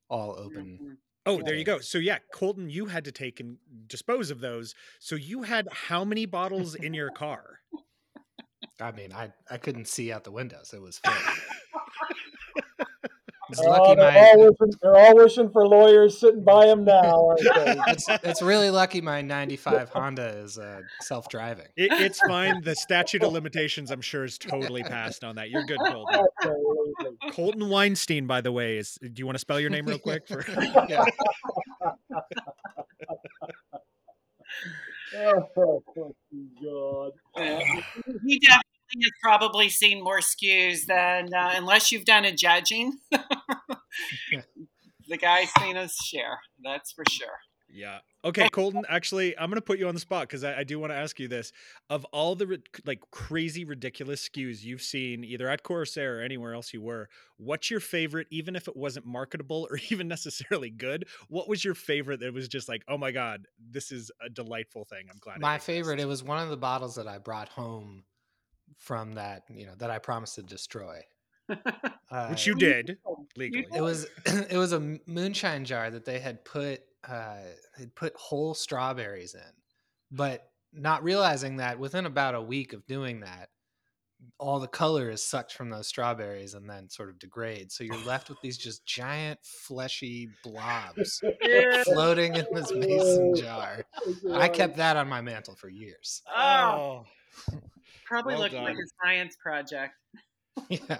[0.09, 0.79] all open.
[0.81, 0.97] Mhm.
[1.25, 4.73] oh there you go so yeah colton you had to take and dispose of those
[4.99, 7.59] so you had how many bottles in your car
[8.79, 10.71] I mean, I, I couldn't see out the windows.
[10.73, 10.99] It was
[13.53, 13.65] full.
[13.65, 16.85] It's Oh, lucky they're, my all wishing, they're all wishing for lawyers sitting by them
[16.85, 21.67] now, it's, it's really lucky my 95 Honda is uh, self-driving.
[21.75, 25.63] it, it's fine the statute of limitations i'm sure is totally passed on that you're
[25.65, 26.25] good colton
[27.31, 28.97] Colton Weinstein, by the way, is.
[29.01, 30.27] Do you want to spell your name real quick?
[30.27, 30.43] For
[30.89, 31.05] Yeah.
[35.13, 35.83] Oh,
[36.63, 37.11] God.
[38.25, 38.61] He definitely
[39.03, 42.97] has probably seen more SKUs than, uh, unless you've done a judging.
[45.07, 47.27] The guy's seen his share, that's for sure.
[47.73, 47.99] yeah.
[48.23, 48.83] Okay, Colton.
[48.87, 51.19] Actually, I'm gonna put you on the spot because I, I do want to ask
[51.19, 51.51] you this:
[51.89, 56.53] of all the ri- like crazy, ridiculous SKUs you've seen, either at Corsair or anywhere
[56.53, 58.27] else you were, what's your favorite?
[58.29, 62.47] Even if it wasn't marketable or even necessarily good, what was your favorite that was
[62.47, 65.05] just like, oh my god, this is a delightful thing.
[65.09, 65.39] I'm glad.
[65.39, 68.03] My exists." favorite, it was one of the bottles that I brought home
[68.77, 71.01] from that, you know, that I promised to destroy.
[72.11, 72.97] Uh, which you did
[73.37, 73.65] legally.
[73.73, 77.37] it was it was a m- moonshine jar that they had put uh
[77.77, 79.53] they'd put whole strawberries in
[80.11, 83.49] but not realizing that within about a week of doing that
[84.37, 87.73] all the color is sucked from those strawberries and then sort of degrades.
[87.75, 91.83] So you're left with these just giant fleshy blobs Yeah.
[91.85, 93.83] floating in this mason jar.
[94.31, 96.21] i kept that on my mantle for years.
[96.37, 97.05] Oh,
[98.05, 99.93] probably Well looked like a science project.
[100.69, 100.99] yeah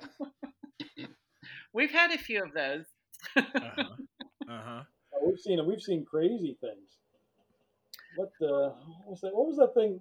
[1.73, 2.85] We've had a few of those.
[3.37, 3.41] Uh
[3.75, 3.83] huh.
[4.49, 4.83] Uh huh.
[5.13, 6.97] Oh, we've seen we've seen crazy things.
[8.15, 9.33] What the what was that?
[9.35, 9.99] What was that thing?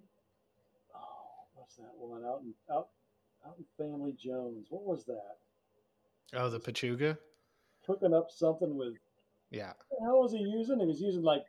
[0.95, 2.88] Oh, what's that one out in out
[3.47, 4.66] out in Family Jones?
[4.71, 5.37] What was that?
[6.35, 7.19] oh the pachuga
[7.87, 8.95] Cooking up something with
[9.51, 10.79] yeah what the hell was he using?
[10.81, 11.45] He was using like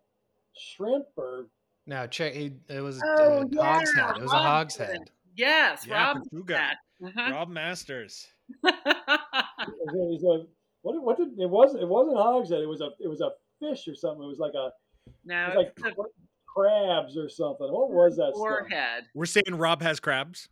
[0.58, 1.48] shrimp or
[1.88, 5.10] no check it, it was Oh, uh, yeah, hogshead it was a Rob's hogshead.
[5.36, 6.48] Yes, Yeah, Rob Pachuga.
[6.48, 6.76] that.
[7.04, 7.32] Uh-huh.
[7.32, 8.28] Rob Masters.
[9.08, 10.48] it was a,
[10.82, 11.04] what?
[11.04, 11.84] What did it wasn't?
[11.84, 12.60] It wasn't hogshead.
[12.62, 14.24] It was a it was a fish or something.
[14.24, 14.68] It was like a
[15.08, 16.02] it no, was like a
[16.48, 17.68] crabs or something.
[17.68, 18.38] What was that stuff?
[18.38, 19.06] forehead.
[19.14, 20.50] We're saying Rob has crabs.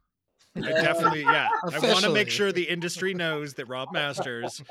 [0.56, 1.48] I definitely, yeah.
[1.64, 1.90] Officially.
[1.90, 4.62] I want to make sure the industry knows that Rob Masters,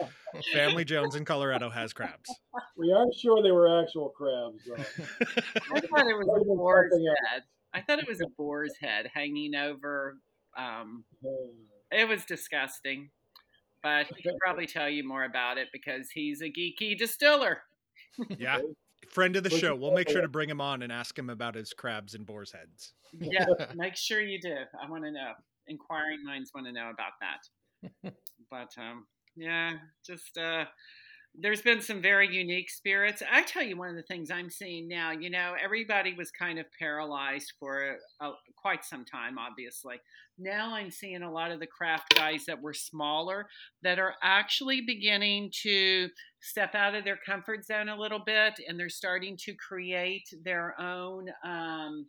[0.52, 2.28] Family Jones in Colorado, has crabs.
[2.76, 4.58] We aren't sure they were actual crabs.
[4.66, 4.74] Though.
[5.74, 7.42] I thought it was a boar's head.
[7.72, 10.18] I thought it was a boar's head hanging over.
[10.56, 11.62] Um, Hmm.
[11.92, 13.10] it was disgusting,
[13.82, 17.62] but he can probably tell you more about it because he's a geeky distiller.
[18.38, 18.58] Yeah.
[19.10, 19.74] Friend of the show.
[19.74, 22.52] We'll make sure to bring him on and ask him about his crabs and boar's
[22.52, 22.92] heads.
[23.18, 24.54] Yeah, make sure you do.
[24.82, 25.32] I want to know.
[25.66, 28.12] Inquiring minds want to know about that.
[28.50, 29.72] But um, yeah,
[30.06, 30.64] just uh,
[31.40, 33.22] there's been some very unique spirits.
[33.30, 36.58] I tell you, one of the things I'm seeing now, you know, everybody was kind
[36.58, 39.96] of paralyzed for a, quite some time, obviously.
[40.38, 43.46] Now I'm seeing a lot of the craft guys that were smaller
[43.82, 46.08] that are actually beginning to
[46.40, 50.80] step out of their comfort zone a little bit and they're starting to create their
[50.80, 51.28] own.
[51.44, 52.06] Um,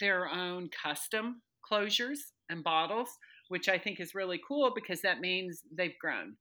[0.00, 1.40] their own custom
[1.70, 2.18] closures
[2.50, 3.08] and bottles,
[3.48, 6.34] which I think is really cool because that means they've grown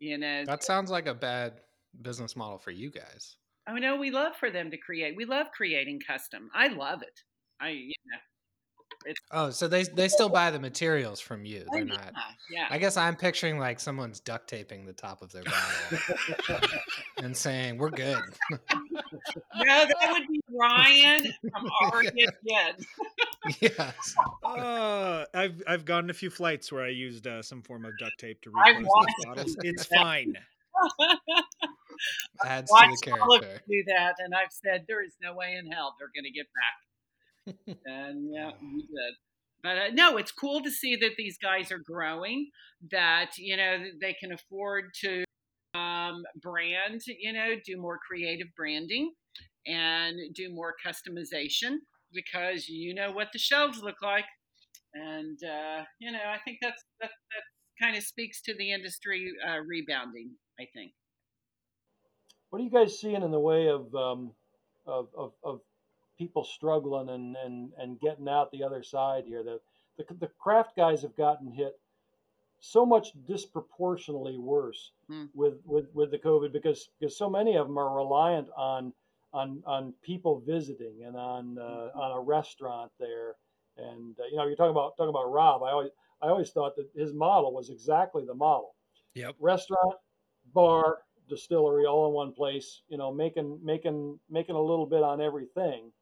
[0.00, 1.60] you know that sounds like a bad
[2.02, 3.36] business model for you guys.
[3.68, 7.20] Oh no we love for them to create we love creating custom i love it
[7.60, 8.18] i you know
[9.08, 11.64] it's, oh, so they they still buy the materials from you.
[11.72, 12.12] They're oh, not.
[12.50, 12.66] Yeah.
[12.68, 16.68] I guess I'm picturing like someone's duct taping the top of their bottle
[17.22, 18.58] and saying, "We're good." no,
[19.56, 22.28] that would be Ryan from Arctic
[23.60, 24.14] yes.
[24.44, 28.18] Uh, I've I've gone a few flights where I used uh, some form of duct
[28.18, 29.56] tape to reclose those bottles.
[29.62, 30.34] It's fine.
[32.44, 33.62] Adds to the character.
[33.68, 36.46] Do that, and I've said there is no way in hell they're going to get
[36.54, 36.88] back.
[37.86, 39.14] And yeah, we did.
[39.62, 42.50] But uh, no, it's cool to see that these guys are growing.
[42.90, 45.24] That you know they can afford to
[45.74, 47.02] um, brand.
[47.06, 49.12] You know, do more creative branding
[49.66, 51.76] and do more customization
[52.12, 54.24] because you know what the shelves look like,
[54.94, 59.30] and uh, you know I think that's that that kind of speaks to the industry
[59.46, 60.30] uh, rebounding.
[60.60, 60.92] I think.
[62.50, 64.32] What are you guys seeing in the way of um,
[64.86, 65.60] of, of, of
[66.18, 69.42] people struggling and, and, and getting out the other side here?
[69.42, 69.60] The,
[69.96, 71.78] the the craft guys have gotten hit
[72.60, 75.28] so much disproportionately worse mm.
[75.34, 78.92] with, with, with the COVID because because so many of them are reliant on
[79.32, 81.98] on on people visiting and on uh, mm-hmm.
[81.98, 83.36] on a restaurant there.
[83.76, 85.62] And uh, you know, you're talking about talking about Rob.
[85.62, 85.90] I always
[86.22, 88.74] I always thought that his model was exactly the model.
[89.14, 89.36] Yep.
[89.38, 89.96] Restaurant,
[90.54, 92.82] bar, distillery, all in one place.
[92.88, 95.92] You know, making making making a little bit on everything.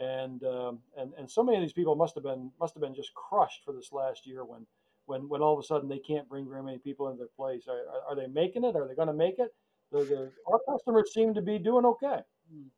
[0.00, 2.94] And um, and and so many of these people must have been must have been
[2.94, 4.64] just crushed for this last year when
[5.06, 7.64] when when all of a sudden they can't bring very many people into their place.
[7.68, 8.76] Are, are, are they making it?
[8.76, 9.52] Are they going to make it?
[9.92, 12.18] Our customers seem to be doing okay.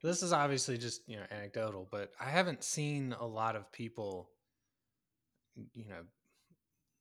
[0.02, 4.30] This is obviously just you know anecdotal, but I haven't seen a lot of people,
[5.74, 6.02] you know,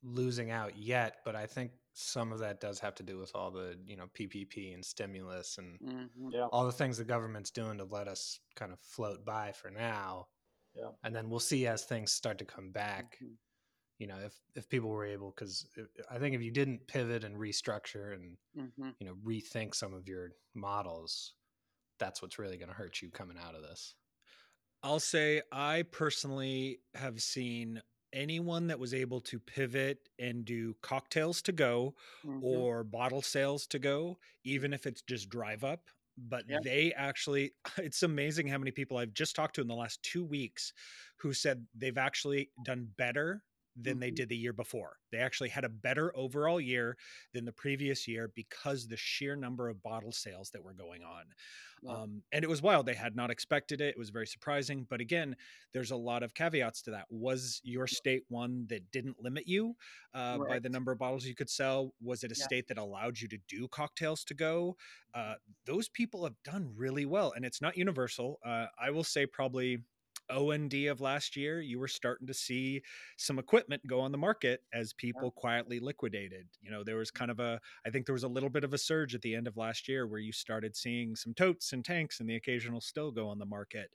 [0.03, 1.17] losing out yet.
[1.25, 4.05] But I think some of that does have to do with all the you know
[4.17, 6.29] PPP and stimulus and mm-hmm.
[6.31, 6.45] yeah.
[6.51, 10.27] all the things the government's doing to let us kind of float by for now.
[10.73, 10.91] Yeah.
[11.03, 13.17] And then we'll see as things start to come back.
[13.21, 13.33] Mm-hmm.
[13.97, 15.67] You know, if if people were able, because
[16.09, 18.89] I think if you didn't pivot and restructure and mm-hmm.
[18.99, 21.33] you know rethink some of your models,
[21.99, 23.95] that's what's really going to hurt you coming out of this.
[24.81, 27.81] I'll say I personally have seen
[28.13, 31.95] anyone that was able to pivot and do cocktails to go
[32.25, 32.43] mm-hmm.
[32.43, 35.89] or bottle sales to go, even if it's just drive up.
[36.17, 36.57] But yeah.
[36.63, 40.23] they actually, it's amazing how many people I've just talked to in the last two
[40.23, 40.73] weeks
[41.17, 43.43] who said they've actually done better
[43.81, 44.01] than mm-hmm.
[44.01, 44.97] they did the year before.
[45.11, 46.97] They actually had a better overall year
[47.33, 51.23] than the previous year because the sheer number of bottle sales that were going on.
[51.87, 52.85] Um, and it was wild.
[52.85, 53.89] They had not expected it.
[53.89, 54.85] It was very surprising.
[54.89, 55.35] But again,
[55.73, 57.05] there's a lot of caveats to that.
[57.09, 59.75] Was your state one that didn't limit you
[60.13, 60.49] uh, right.
[60.49, 61.93] by the number of bottles you could sell?
[62.01, 62.43] Was it a yeah.
[62.43, 64.75] state that allowed you to do cocktails to go?
[65.13, 67.33] Uh, those people have done really well.
[67.35, 68.39] And it's not universal.
[68.45, 69.79] Uh, I will say probably
[70.31, 72.81] OND of last year, you were starting to see
[73.17, 75.41] some equipment go on the market as people yeah.
[75.41, 76.47] quietly liquidated.
[76.61, 78.73] You know, there was kind of a, I think there was a little bit of
[78.73, 81.83] a surge at the end of last year where you started seeing some totes and
[81.83, 83.89] tanks and the occasional still go on the market.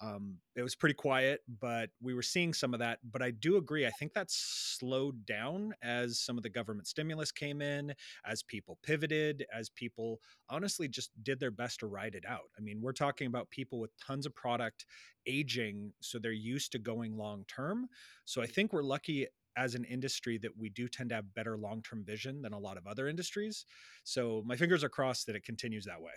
[0.00, 2.98] Um, it was pretty quiet, but we were seeing some of that.
[3.10, 3.86] But I do agree.
[3.86, 4.36] I think that's
[4.78, 7.94] slowed down as some of the government stimulus came in,
[8.26, 12.50] as people pivoted, as people honestly just did their best to ride it out.
[12.58, 14.86] I mean, we're talking about people with tons of product
[15.26, 17.88] aging, so they're used to going long term.
[18.24, 19.26] So I think we're lucky
[19.56, 22.58] as an industry that we do tend to have better long term vision than a
[22.58, 23.64] lot of other industries.
[24.02, 26.12] So my fingers are crossed that it continues that way.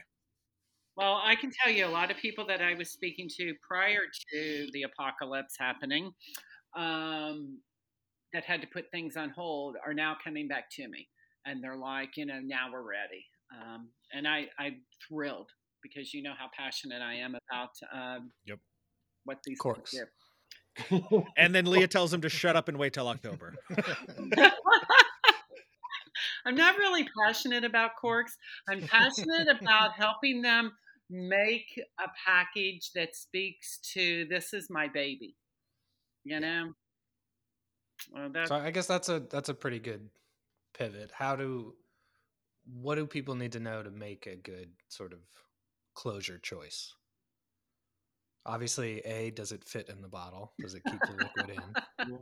[0.97, 4.01] Well, I can tell you a lot of people that I was speaking to prior
[4.33, 6.11] to the apocalypse happening
[6.75, 7.59] um,
[8.33, 11.07] that had to put things on hold are now coming back to me.
[11.45, 13.23] And they're like, you know, now we're ready.
[13.53, 15.51] Um, and I, I'm thrilled
[15.83, 18.57] because you know how passionate I am about um, yep.
[19.23, 19.91] what these Corks.
[19.91, 20.05] do.
[21.37, 23.53] and then Leah tells him to shut up and wait till October.
[26.45, 28.35] I'm not really passionate about corks.
[28.67, 30.71] I'm passionate about helping them
[31.09, 35.35] make a package that speaks to this is my baby
[36.23, 36.73] you know
[38.13, 40.09] well, so i guess that's a that's a pretty good
[40.77, 41.73] pivot how do
[42.73, 45.19] what do people need to know to make a good sort of
[45.97, 46.93] closure choice?
[48.45, 50.53] Obviously, A, does it fit in the bottle?
[50.61, 51.59] Does it keep the liquid
[52.07, 52.19] in?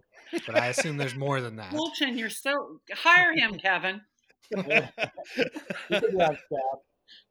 [0.48, 1.72] But I assume there's more than that.
[1.72, 4.02] Fulton, you're so hire him, Kevin.
[4.52, 4.90] Yeah.
[5.36, 6.80] He could be on staff.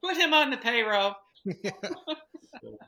[0.02, 1.16] Put him on the payroll.
[2.62, 2.78] So,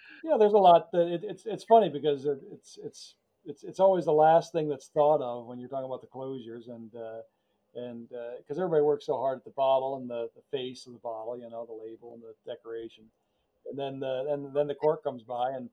[0.24, 0.90] yeah, there's a lot.
[0.92, 4.68] That it, it's it's funny because it, it's it's it's it's always the last thing
[4.68, 7.20] that's thought of when you're talking about the closures and uh,
[7.74, 8.08] and
[8.38, 11.38] because everybody works so hard at the bottle and the, the face of the bottle,
[11.38, 13.04] you know, the label and the decoration,
[13.70, 15.68] and then the, and then the cork comes by and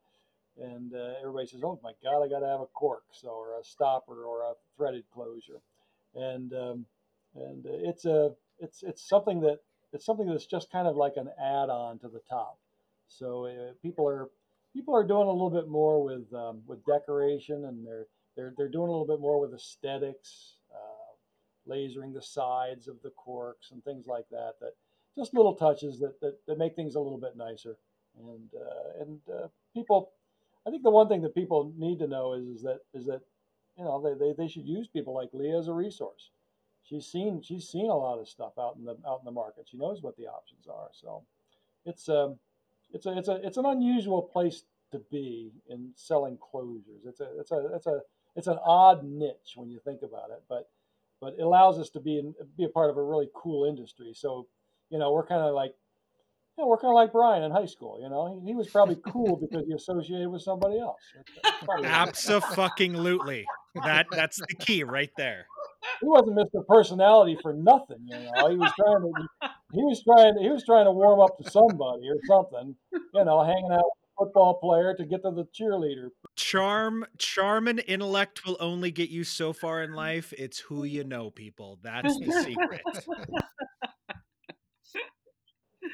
[0.58, 3.60] and uh, everybody says, "Oh my God, I got to have a cork, so or
[3.60, 5.62] a stopper or a threaded closure,"
[6.16, 6.86] and um,
[7.36, 9.60] and it's a it's it's something that
[9.94, 12.60] it's something that's just kind of like an add-on to the top.
[13.08, 14.30] So uh, people are
[14.74, 18.70] people are doing a little bit more with um, with decoration, and they're they're they're
[18.70, 23.84] doing a little bit more with aesthetics, uh, lasering the sides of the corks and
[23.84, 24.54] things like that.
[24.62, 24.74] That
[25.18, 27.78] just little touches that that, that make things a little bit nicer.
[28.18, 30.12] And uh, and uh, people,
[30.68, 33.22] I think the one thing that people need to know is is that is that
[33.78, 36.30] you know they, they, they should use people like Leah as a resource.
[36.84, 39.68] She's seen she's seen a lot of stuff out in the out in the market.
[39.70, 40.90] She knows what the options are.
[40.92, 41.24] So
[41.86, 42.38] it's um
[42.94, 47.06] it's a it's a it's an unusual place to be in selling closures.
[47.06, 48.00] It's a it's a it's a
[48.36, 50.70] it's an odd niche when you think about it, but
[51.22, 54.14] but it allows us to be in, be a part of a really cool industry.
[54.14, 54.48] So
[54.90, 55.74] you know we're kind of like
[56.58, 58.00] you know, we're kind of like Brian in high school.
[58.02, 61.02] You know he, he was probably cool because he associated with somebody else.
[61.44, 62.18] That's probably what it is.
[62.18, 63.46] Absolutely.
[63.76, 65.46] That that's the key right there.
[66.02, 66.66] He wasn't Mr.
[66.68, 68.00] Personality for nothing.
[68.06, 71.38] You know he was trying to he was trying he was trying to warm up
[71.38, 72.76] to somebody or something.
[72.92, 76.10] You know hanging out with a football player to get to the cheerleader.
[76.36, 80.34] Charm, charm, and intellect will only get you so far in life.
[80.38, 81.80] It's who you know, people.
[81.82, 82.82] That's the secret.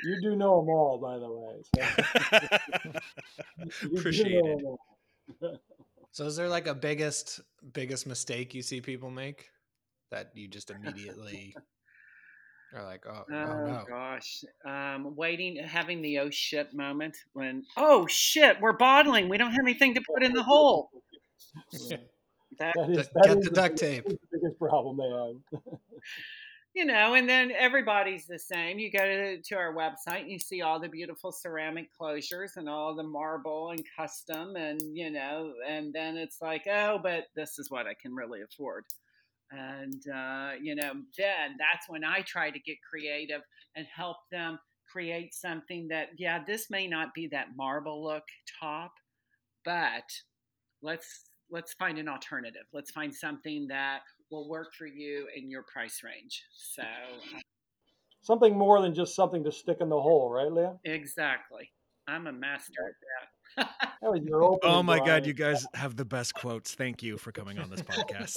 [0.03, 1.61] You do know them all, by the way.
[3.81, 3.87] So.
[3.97, 4.59] Appreciate know it.
[4.59, 5.59] 'em all.
[6.11, 7.41] So is there like a biggest
[7.73, 9.49] biggest mistake you see people make
[10.11, 11.55] that you just immediately
[12.75, 13.83] are like, oh, oh Oh no.
[13.87, 19.29] gosh, um, waiting, having the oh shit moment when oh shit, we're bottling.
[19.29, 20.89] We don't have anything to put in the hole.
[21.71, 21.97] Yeah.
[22.59, 24.05] That That is, Get that the is duct biggest- tape.
[24.07, 25.09] the biggest problem they
[25.61, 25.61] have.
[26.73, 28.79] you know, and then everybody's the same.
[28.79, 32.67] You go to, to our website and you see all the beautiful ceramic closures and
[32.69, 37.57] all the marble and custom, and you know, and then it's like, oh, but this
[37.59, 38.85] is what I can really afford.
[39.55, 43.41] And uh, you know, then that's when I try to get creative
[43.75, 44.59] and help them
[44.91, 48.23] create something that, yeah, this may not be that marble look
[48.59, 48.91] top,
[49.63, 50.03] but
[50.81, 52.63] let's let's find an alternative.
[52.73, 53.99] Let's find something that
[54.31, 56.43] will work for you in your price range.
[56.53, 56.83] So
[58.21, 60.77] Something more than just something to stick in the hole, right, Leah?
[60.83, 61.71] exactly,
[62.07, 63.34] I'm a master at that.
[63.57, 64.59] That was your.
[64.63, 66.73] Oh my God, you guys have the best quotes.
[66.75, 68.35] Thank you for coming on this podcast.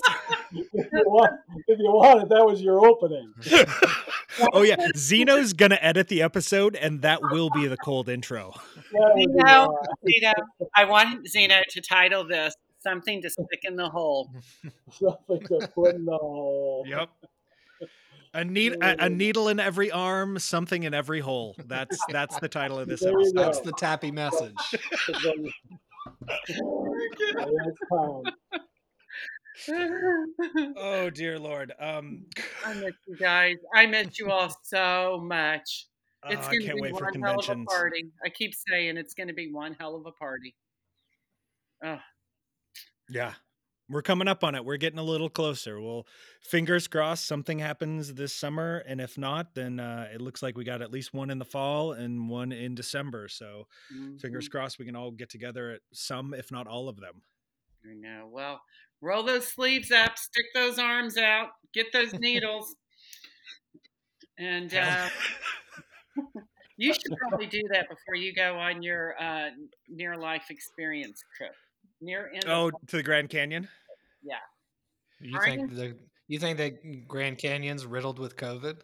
[0.53, 1.33] if, you want,
[1.67, 3.33] if you wanted, that was your opening.
[4.53, 8.55] oh yeah, Zeno's gonna edit the episode, and that will be the cold intro.
[8.93, 10.33] That was your- Zeno, Zeno,
[10.77, 14.31] I want Zeno to title this "Something to Stick in the Hole."
[14.91, 16.85] something to put in the hole.
[16.87, 17.09] Yep.
[18.39, 21.57] A, need, a, a needle in every arm, something in every hole.
[21.67, 23.35] That's that's the title of this There episode.
[23.35, 24.55] That's the Tapi message.
[25.09, 25.33] Yeah,
[27.67, 28.23] it's time.
[30.77, 31.73] Oh dear lord.
[31.81, 32.27] Um,
[32.65, 33.57] I miss you guys.
[33.75, 35.87] I miss you all so much.
[36.29, 38.07] It's I going to can't be wait for one hell of a party.
[38.25, 40.55] I keep saying it's going to be one hell of a party.
[41.85, 41.99] Oh,
[43.09, 43.35] Yeah.
[43.91, 44.65] We're coming up on it.
[44.65, 45.81] We're getting a little closer.
[45.81, 46.07] Well,
[46.43, 48.85] fingers crossed something happens this summer.
[48.87, 51.47] And if not, then uh, it looks like we got at least one in the
[51.47, 53.29] fall and one in December.
[53.29, 53.67] So
[54.21, 54.53] fingers mhm.
[54.53, 57.23] crossed we can all get together at some, if not all of them.
[57.85, 58.29] I know.
[58.31, 58.61] Well,
[59.01, 62.77] roll those sleeves up, stick those arms out, get those needles,
[64.39, 65.09] and uh,
[66.77, 69.51] you should probably do that before you go on your uh,
[69.89, 71.55] near life experience trip.
[72.01, 72.45] Near end.
[72.47, 73.69] oh, Of, to the Grand Canyon?
[74.23, 74.35] Yeah.
[75.21, 75.69] You Brian?
[75.69, 75.97] think the
[76.29, 78.77] you think that Grand Canyon's riddled with COVID?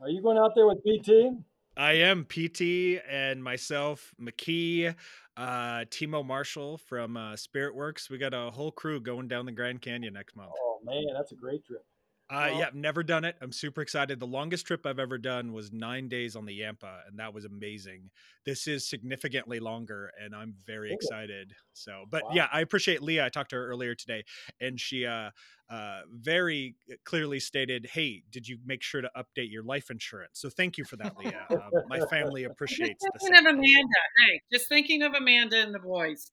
[0.00, 1.36] Are you going out there with PT?
[1.76, 4.94] I am PT and myself, McKee,
[5.36, 8.10] uh, Timo Marshall from uh, Spirit Works.
[8.10, 10.52] We got a whole crew going down the Grand Canyon next month.
[10.62, 11.84] Oh man, that's a great trip.
[12.32, 13.36] Uh, Well- yeah, never done it.
[13.42, 14.18] I'm super excited.
[14.18, 17.44] The longest trip I've ever done was nine days on the Yampa, and that was
[17.44, 18.10] amazing.
[18.46, 20.96] This is significantly longer, and I'm very Cool.
[20.96, 21.54] excited.
[21.74, 22.30] So, but Wow.
[22.34, 23.26] yeah, I appreciate Leah.
[23.26, 24.24] I talked to her earlier today,
[24.60, 25.30] and she uh,
[25.68, 26.74] uh, very
[27.04, 30.84] clearly stated, "Hey, did you make sure to update your life insurance?" So, thank you
[30.84, 31.46] for that, Leah.
[31.50, 33.54] Um, my family appreciates Just the thinking of.
[33.54, 33.98] Amanda.
[34.26, 36.30] Hey, just thinking of Amanda and the boys.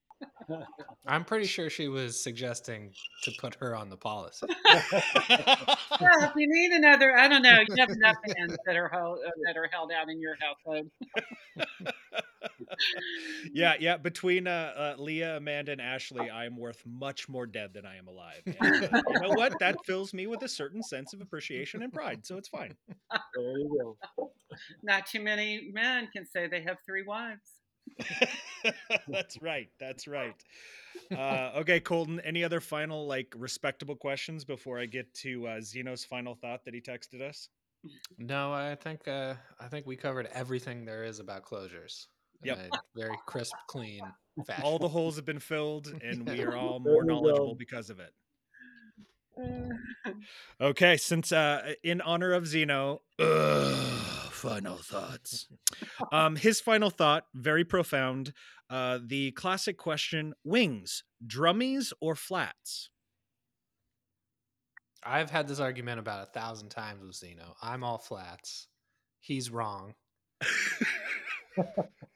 [1.08, 2.93] I'm pretty sure she was suggesting
[3.24, 4.47] to put her on the policy.
[6.00, 7.60] Well, if you need another, I don't know.
[7.68, 10.90] You have enough hands that are held, uh, that are held out in your household.
[13.54, 13.98] yeah, yeah.
[13.98, 17.98] Between uh, uh, Leah, Amanda, and Ashley, I am worth much more dead than I
[17.98, 18.42] am alive.
[18.46, 19.58] And, uh, you know what?
[19.60, 22.26] That fills me with a certain sense of appreciation and pride.
[22.26, 22.76] So it's fine.
[23.36, 24.32] There you go.
[24.84, 27.60] Not too many men can say they have three wives.
[29.08, 29.70] that's right.
[29.80, 30.36] That's right.
[31.12, 32.20] Uh, okay, Colton.
[32.22, 36.74] Any other final, like, respectable questions before I get to uh, Zeno's final thought that
[36.74, 37.50] he texted us?
[38.18, 42.08] No, I think uh, I think we covered everything there is about closures.
[42.44, 42.58] in Yep.
[42.74, 44.02] a very crisp, clean
[44.46, 44.64] fashion.
[44.66, 48.14] All the holes have been filled, and we are all more knowledgeable because of it.
[50.60, 54.06] Okay, since uh in honor of Zeno, ugh,
[54.40, 55.48] final thoughts.
[56.12, 58.34] Um his final thought, very profound.
[58.70, 62.90] Uh the classic question, wings, drummies or flats?
[65.04, 67.56] I've had this argument about a thousand times with Zeno.
[67.62, 68.68] I'm all flats.
[69.22, 69.94] He's wrong.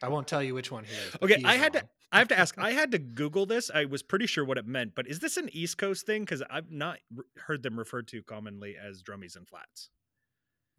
[0.01, 1.15] I won't tell you which one he is.
[1.21, 1.83] Okay, he's I had to.
[2.11, 2.55] I have to ask.
[2.57, 3.71] I had to Google this.
[3.73, 6.23] I was pretty sure what it meant, but is this an East Coast thing?
[6.23, 9.89] Because I've not r- heard them referred to commonly as drummies and flats.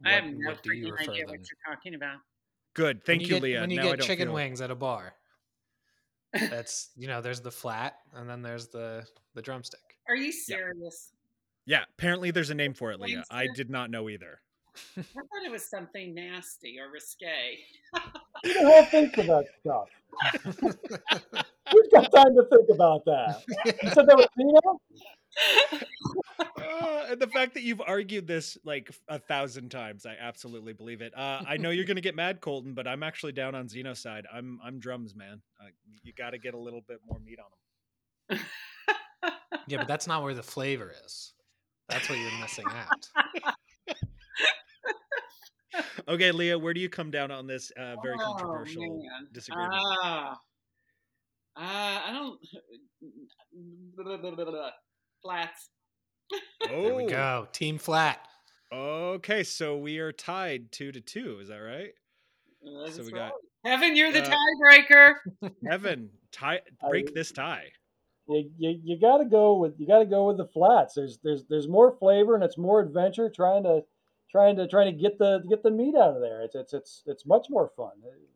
[0.04, 1.30] I have What- no what do you freaking refer idea them?
[1.30, 2.18] what you're talking about.
[2.74, 3.60] Good, thank when you, get, Leah.
[3.60, 5.14] When you now I get don't chicken feel- wings at a bar,
[6.32, 9.80] that's you know, there's the flat, and then there's the the drumstick.
[10.08, 11.12] Are you serious?
[11.66, 13.24] Yeah, apparently there's a name for it, Leah.
[13.30, 14.40] I did not know either.
[14.98, 17.60] I thought it was something nasty or risque.
[18.44, 19.88] You don't have to think about stuff.
[21.72, 23.42] We've got time to think about that?
[23.82, 24.80] You said that was Zeno?
[26.38, 31.00] Uh, and the fact that you've argued this like a thousand times, I absolutely believe
[31.02, 31.12] it.
[31.16, 34.26] Uh, I know you're gonna get mad, Colton, but I'm actually down on Zeno's side.
[34.32, 35.40] I'm I'm drums, man.
[35.60, 35.68] Uh,
[36.02, 38.40] you got to get a little bit more meat on them.
[39.68, 41.32] yeah, but that's not where the flavor is.
[41.88, 43.54] That's what you're missing out.
[46.06, 49.26] Okay, Leah, where do you come down on this uh, very Oh, controversial man.
[49.32, 49.72] disagreement?
[50.02, 50.32] Ah.
[51.56, 52.38] Uh, I don't.
[55.22, 55.70] Flats.
[56.66, 57.48] There we Oh, go.
[57.52, 58.20] Team flat.
[58.72, 61.38] Okay, so we are tied two to two.
[61.40, 61.92] Is that right?
[62.84, 63.30] That's we right.
[63.30, 63.32] got-
[63.66, 65.14] Evan, you're the uh, tiebreaker.
[65.70, 67.70] Evan, tie break this tie.
[68.28, 70.94] You, you, you got to go with you got to go with the flats.
[70.94, 73.30] There's there's there's more flavor and it's more adventure.
[73.30, 73.82] Trying to
[74.30, 76.42] trying to trying to get the get the meat out of there.
[76.42, 77.92] It's it's it's it's much more fun.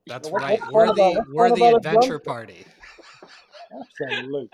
[0.07, 0.61] That's What- right.
[0.71, 2.65] what's We're the we're the adventure party.
[3.73, 4.49] Absolutely.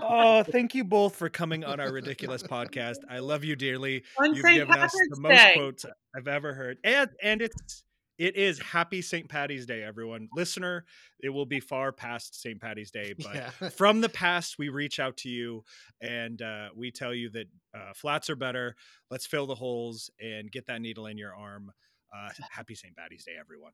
[0.00, 2.96] Oh, thank you both for coming on our ridiculous podcast.
[3.08, 4.02] I love you dearly.
[4.18, 4.56] On You've St.
[4.66, 5.52] given us the most Day.
[5.56, 6.78] quotes I've ever heard.
[6.84, 7.84] And and it's
[8.16, 9.28] it is happy St.
[9.28, 10.28] Patty's Day, everyone.
[10.34, 10.84] Listener,
[11.20, 12.60] it will be far past St.
[12.60, 13.50] Patty's Day, but Yeah.
[13.70, 15.64] from the past, we reach out to you
[16.00, 18.76] and uh, we tell you that uh, flats are better.
[19.10, 21.72] Let's fill the holes and get that needle in your arm.
[22.16, 22.96] Uh, happy St.
[22.96, 23.72] Patty's Day, everyone.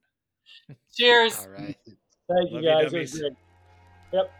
[0.93, 1.37] Cheers.
[1.45, 1.77] All right.
[2.27, 2.93] Thank you Love you, guys.
[2.93, 3.35] It was dummies.
[4.11, 4.31] Yep.